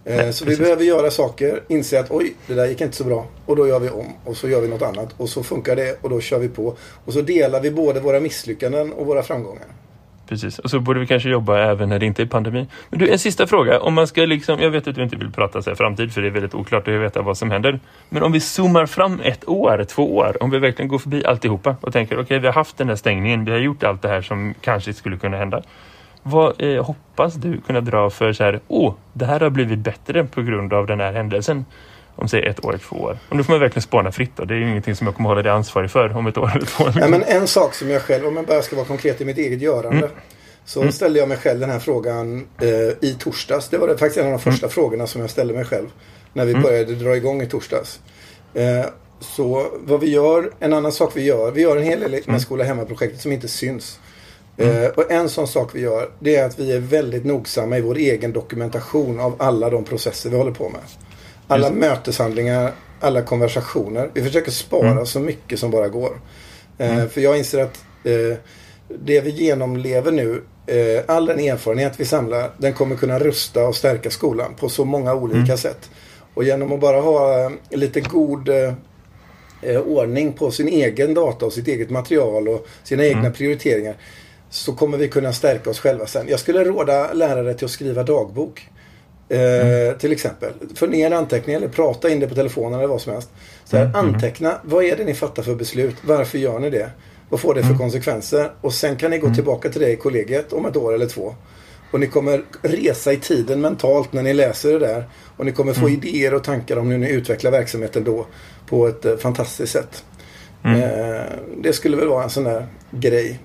Eh, 0.04 0.16
Nej, 0.16 0.32
så 0.32 0.44
precis. 0.44 0.60
vi 0.60 0.62
behöver 0.64 0.84
göra 0.84 1.10
saker, 1.10 1.62
inse 1.68 2.00
att 2.00 2.10
oj, 2.10 2.34
det 2.46 2.54
där 2.54 2.66
gick 2.66 2.80
inte 2.80 2.96
så 2.96 3.04
bra. 3.04 3.26
Och 3.46 3.56
då 3.56 3.68
gör 3.68 3.78
vi 3.80 3.90
om 3.90 4.06
och 4.24 4.36
så 4.36 4.48
gör 4.48 4.60
vi 4.60 4.68
något 4.68 4.82
annat. 4.82 5.08
Och 5.16 5.28
så 5.28 5.42
funkar 5.42 5.76
det 5.76 5.98
och 6.02 6.10
då 6.10 6.20
kör 6.20 6.38
vi 6.38 6.48
på. 6.48 6.76
Och 7.04 7.12
så 7.12 7.20
delar 7.20 7.60
vi 7.60 7.70
både 7.70 8.00
våra 8.00 8.20
misslyckanden 8.20 8.92
och 8.92 9.06
våra 9.06 9.22
framgångar. 9.22 9.64
Precis, 10.28 10.58
och 10.58 10.70
så 10.70 10.80
borde 10.80 11.00
vi 11.00 11.06
kanske 11.06 11.28
jobba 11.28 11.58
även 11.58 11.88
när 11.88 11.98
det 11.98 12.06
inte 12.06 12.22
är 12.22 12.26
pandemi. 12.26 12.66
Men 12.90 12.98
du, 12.98 13.12
en 13.12 13.18
sista 13.18 13.46
fråga. 13.46 13.80
Om 13.80 13.94
man 13.94 14.06
ska 14.06 14.20
liksom, 14.20 14.60
jag 14.60 14.70
vet 14.70 14.88
att 14.88 14.94
du 14.94 15.02
inte 15.02 15.16
vill 15.16 15.32
prata 15.32 15.62
så 15.62 15.70
här 15.70 15.74
framtid 15.74 16.12
för 16.12 16.22
det 16.22 16.28
är 16.28 16.30
väldigt 16.30 16.54
oklart 16.54 16.88
att 16.88 16.94
veta 16.94 17.22
vad 17.22 17.38
som 17.38 17.50
händer. 17.50 17.80
Men 18.08 18.22
om 18.22 18.32
vi 18.32 18.40
zoomar 18.40 18.86
fram 18.86 19.20
ett 19.24 19.48
år, 19.48 19.84
två 19.88 20.16
år, 20.16 20.42
om 20.42 20.50
vi 20.50 20.58
verkligen 20.58 20.88
går 20.88 20.98
förbi 20.98 21.24
alltihopa 21.24 21.76
och 21.80 21.92
tänker 21.92 22.20
okej, 22.20 22.38
vi 22.38 22.46
har 22.46 22.54
haft 22.54 22.78
den 22.78 22.88
här 22.88 22.96
stängningen, 22.96 23.44
vi 23.44 23.50
har 23.50 23.58
gjort 23.58 23.84
allt 23.84 24.02
det 24.02 24.08
här 24.08 24.22
som 24.22 24.54
kanske 24.60 24.92
skulle 24.92 25.16
kunna 25.16 25.36
hända. 25.36 25.62
Vad 26.22 26.62
eh, 26.62 26.84
hoppas 26.84 27.34
du 27.34 27.60
kunna 27.60 27.80
dra 27.80 28.10
för 28.10 28.32
så 28.32 28.44
här, 28.44 28.60
åh, 28.68 28.94
det 29.12 29.26
här 29.26 29.40
har 29.40 29.50
blivit 29.50 29.78
bättre 29.78 30.24
på 30.24 30.42
grund 30.42 30.72
av 30.72 30.86
den 30.86 31.00
här 31.00 31.12
händelsen 31.12 31.64
om 32.16 32.28
säg 32.28 32.46
ett 32.46 32.64
år, 32.64 32.78
två 32.88 32.96
år. 32.96 33.18
Och 33.28 33.36
nu 33.36 33.44
får 33.44 33.52
man 33.52 33.60
verkligen 33.60 33.82
spana 33.82 34.12
fritt 34.12 34.30
då. 34.36 34.44
Det 34.44 34.54
är 34.54 34.58
ju 34.58 34.70
ingenting 34.70 34.96
som 34.96 35.06
jag 35.06 35.16
kommer 35.16 35.28
hålla 35.28 35.42
dig 35.42 35.52
ansvarig 35.52 35.90
för 35.90 36.16
om 36.16 36.26
ett 36.26 36.38
år 36.38 36.52
eller 36.54 36.66
två 36.66 36.84
år. 36.84 37.08
Men 37.08 37.22
en 37.22 37.46
sak 37.46 37.74
som 37.74 37.90
jag 37.90 38.02
själv, 38.02 38.26
om 38.26 38.36
jag 38.36 38.46
bara 38.46 38.62
ska 38.62 38.76
vara 38.76 38.86
konkret 38.86 39.20
i 39.20 39.24
mitt 39.24 39.38
eget 39.38 39.60
görande. 39.60 40.10
Så 40.64 40.92
ställde 40.92 41.18
jag 41.18 41.28
mig 41.28 41.36
själv 41.36 41.60
den 41.60 41.70
här 41.70 41.78
frågan 41.78 42.46
eh, 42.60 43.08
i 43.08 43.16
torsdags. 43.18 43.68
Det 43.68 43.78
var 43.78 43.88
det, 43.88 43.98
faktiskt 43.98 44.18
en 44.18 44.26
av 44.26 44.32
de 44.32 44.38
första 44.38 44.68
frågorna 44.68 45.06
som 45.06 45.20
jag 45.20 45.30
ställde 45.30 45.54
mig 45.54 45.64
själv. 45.64 45.86
När 46.32 46.44
vi 46.44 46.54
började 46.54 46.94
dra 46.94 47.16
igång 47.16 47.42
i 47.42 47.46
torsdags. 47.46 48.00
Eh, 48.54 48.86
så 49.20 49.66
vad 49.84 50.00
vi 50.00 50.10
gör, 50.10 50.52
en 50.60 50.72
annan 50.72 50.92
sak 50.92 51.12
vi 51.14 51.22
gör. 51.22 51.50
Vi 51.50 51.62
gör 51.62 51.76
en 51.76 51.82
hel 51.82 52.00
del 52.00 52.22
med 52.26 52.42
Skola 52.42 52.64
Hemma-projektet 52.64 53.20
som 53.20 53.32
inte 53.32 53.48
syns. 53.48 53.98
Eh, 54.56 54.86
och 54.86 55.10
en 55.10 55.28
sån 55.28 55.48
sak 55.48 55.74
vi 55.74 55.80
gör, 55.80 56.10
det 56.18 56.36
är 56.36 56.46
att 56.46 56.58
vi 56.58 56.72
är 56.72 56.78
väldigt 56.78 57.24
nogsamma 57.24 57.78
i 57.78 57.80
vår 57.80 57.96
egen 57.96 58.32
dokumentation 58.32 59.20
av 59.20 59.36
alla 59.38 59.70
de 59.70 59.84
processer 59.84 60.30
vi 60.30 60.36
håller 60.36 60.52
på 60.52 60.68
med. 60.68 60.80
Alla 61.48 61.70
möteshandlingar, 61.70 62.72
alla 63.00 63.22
konversationer. 63.22 64.10
Vi 64.14 64.22
försöker 64.22 64.50
spara 64.50 65.06
så 65.06 65.20
mycket 65.20 65.58
som 65.58 65.70
bara 65.70 65.88
går. 65.88 66.20
Eh, 66.78 67.06
För 67.06 67.20
jag 67.20 67.38
inser 67.38 67.62
att 67.62 67.84
eh, 68.04 68.36
det 68.88 69.20
vi 69.20 69.30
genomlever 69.30 70.12
nu, 70.12 70.42
eh, 70.66 71.02
all 71.06 71.26
den 71.26 71.38
erfarenhet 71.40 71.92
vi 71.96 72.04
samlar, 72.04 72.50
den 72.58 72.72
kommer 72.72 72.96
kunna 72.96 73.18
rusta 73.18 73.64
och 73.68 73.76
stärka 73.76 74.10
skolan 74.10 74.54
på 74.54 74.68
så 74.68 74.84
många 74.84 75.14
olika 75.14 75.56
sätt. 75.56 75.90
Och 76.34 76.44
genom 76.44 76.72
att 76.72 76.80
bara 76.80 77.00
ha 77.00 77.44
eh, 77.44 77.50
lite 77.70 78.00
god 78.00 78.48
eh, 78.48 78.72
eh, 79.62 79.80
ordning 79.80 80.32
på 80.32 80.50
sin 80.50 80.68
egen 80.68 81.14
data 81.14 81.46
och 81.46 81.52
sitt 81.52 81.68
eget 81.68 81.90
material 81.90 82.48
och 82.48 82.66
sina 82.82 83.04
egna 83.04 83.30
prioriteringar 83.30 83.94
så 84.50 84.72
kommer 84.72 84.98
vi 84.98 85.08
kunna 85.08 85.32
stärka 85.32 85.70
oss 85.70 85.78
själva 85.80 86.06
sen. 86.06 86.26
Jag 86.28 86.40
skulle 86.40 86.64
råda 86.64 87.12
lärare 87.12 87.54
till 87.54 87.64
att 87.64 87.70
skriva 87.70 88.02
dagbok. 88.02 88.68
Eh, 89.32 89.96
Till 89.96 90.12
exempel. 90.12 90.52
För 90.74 90.88
ner 90.88 91.06
en 91.06 91.12
anteckning 91.12 91.56
eller 91.56 91.68
prata 91.68 92.10
in 92.10 92.20
det 92.20 92.26
på 92.28 92.34
telefonen 92.34 92.78
eller 92.78 92.88
vad 92.88 93.00
som 93.00 93.12
helst. 93.12 93.30
Så 93.64 93.76
här, 93.76 93.90
Anteckna. 93.94 94.58
Vad 94.62 94.84
är 94.84 94.96
det 94.96 95.04
ni 95.04 95.14
fattar 95.14 95.42
för 95.42 95.54
beslut? 95.54 95.96
Varför 96.02 96.38
gör 96.38 96.58
ni 96.58 96.70
det? 96.70 96.90
Vad 97.28 97.40
får 97.40 97.54
det 97.54 97.62
för 97.62 97.74
konsekvenser? 97.74 98.50
Och 98.60 98.72
sen 98.72 98.96
kan 98.96 99.10
ni 99.10 99.18
gå 99.18 99.34
tillbaka 99.34 99.68
till 99.68 99.80
det 99.80 99.92
i 99.92 99.96
kollegiet 99.96 100.52
om 100.52 100.66
ett 100.66 100.76
år 100.76 100.94
eller 100.94 101.06
två. 101.06 101.34
Och 101.92 102.00
ni 102.00 102.06
kommer 102.06 102.42
resa 102.62 103.12
i 103.12 103.16
tiden 103.16 103.60
mentalt 103.60 104.12
när 104.12 104.22
ni 104.22 104.34
läser 104.34 104.72
det 104.72 104.78
där. 104.78 105.04
Och 105.36 105.46
ni 105.46 105.52
kommer 105.52 105.72
få 105.72 105.88
idéer 105.88 106.34
och 106.34 106.44
tankar 106.44 106.76
om 106.76 106.90
hur 106.90 106.98
ni 106.98 107.10
utvecklar 107.10 107.50
verksamheten 107.50 108.04
då 108.04 108.26
på 108.66 108.86
ett 108.88 109.04
eh, 109.04 109.16
fantastiskt 109.16 109.72
sätt. 109.72 110.04
Eh, 110.64 111.32
det 111.56 111.72
skulle 111.72 111.96
väl 111.96 112.08
vara 112.08 112.24
en 112.24 112.30
sån 112.30 112.44
där 112.44 112.66
grej 112.90 113.40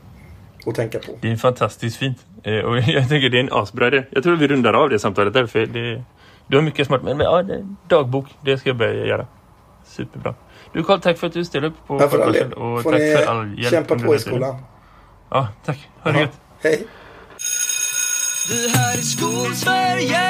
att 0.69 0.75
tänka 0.75 0.99
på. 0.99 1.11
Det 1.21 1.31
är 1.31 1.35
fantastiskt 1.35 1.97
fint. 1.97 2.25
Eh, 2.43 2.59
och 2.59 2.77
jag 2.87 3.09
tänker 3.09 3.29
det 3.29 3.37
är 3.37 3.43
en 3.43 3.53
asbra 3.53 3.87
idé. 3.87 4.03
Jag 4.09 4.23
tror 4.23 4.35
vi 4.35 4.47
rundar 4.47 4.73
av 4.73 4.89
det 4.89 4.99
samtalet 4.99 5.33
där. 5.33 5.45
För 5.45 5.65
det, 5.65 6.03
du 6.47 6.57
har 6.57 6.63
mycket 6.63 6.87
smart. 6.87 7.03
Men, 7.03 7.17
men 7.17 7.25
ja, 7.25 7.43
det, 7.43 7.67
dagbok, 7.87 8.25
det 8.41 8.57
ska 8.57 8.69
jag 8.69 8.77
börja 8.77 9.05
göra. 9.05 9.27
Superbra. 9.85 10.35
Du 10.73 10.83
Karl, 10.83 10.99
tack 10.99 11.17
för 11.17 11.27
att 11.27 11.33
du 11.33 11.45
ställde 11.45 11.67
upp 11.67 11.87
på 11.87 12.01
Ja, 12.01 12.09
för 12.09 12.19
all 12.19 12.25
podcasten. 12.25 12.53
Och 12.53 12.83
Får 12.83 12.91
tack 12.91 13.01
för 13.01 13.31
all 13.31 13.59
hjälp. 13.59 13.69
kämpa 13.69 13.99
på 13.99 14.15
i 14.15 14.19
skolan. 14.19 14.55
Ja, 15.29 15.47
tack. 15.65 15.89
Ha 16.03 16.11
det 16.11 16.19
gött. 16.19 16.39
Hej! 16.63 16.87
Det 18.49 18.77
här 18.77 18.97
är 18.97 19.01
Skolsverige 19.01 20.21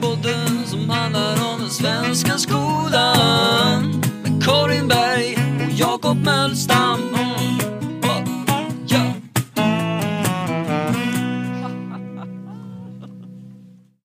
Podden 0.00 0.66
som 0.66 0.90
handlar 0.90 1.32
om 1.32 1.60
den 1.60 1.70
svenska 1.70 2.38
skolan 2.38 4.00
Med 4.22 4.44
Karin 4.44 4.88
Berg 4.88 5.36
och 5.66 5.72
Jakob 5.72 6.16
Mölstam 6.24 7.15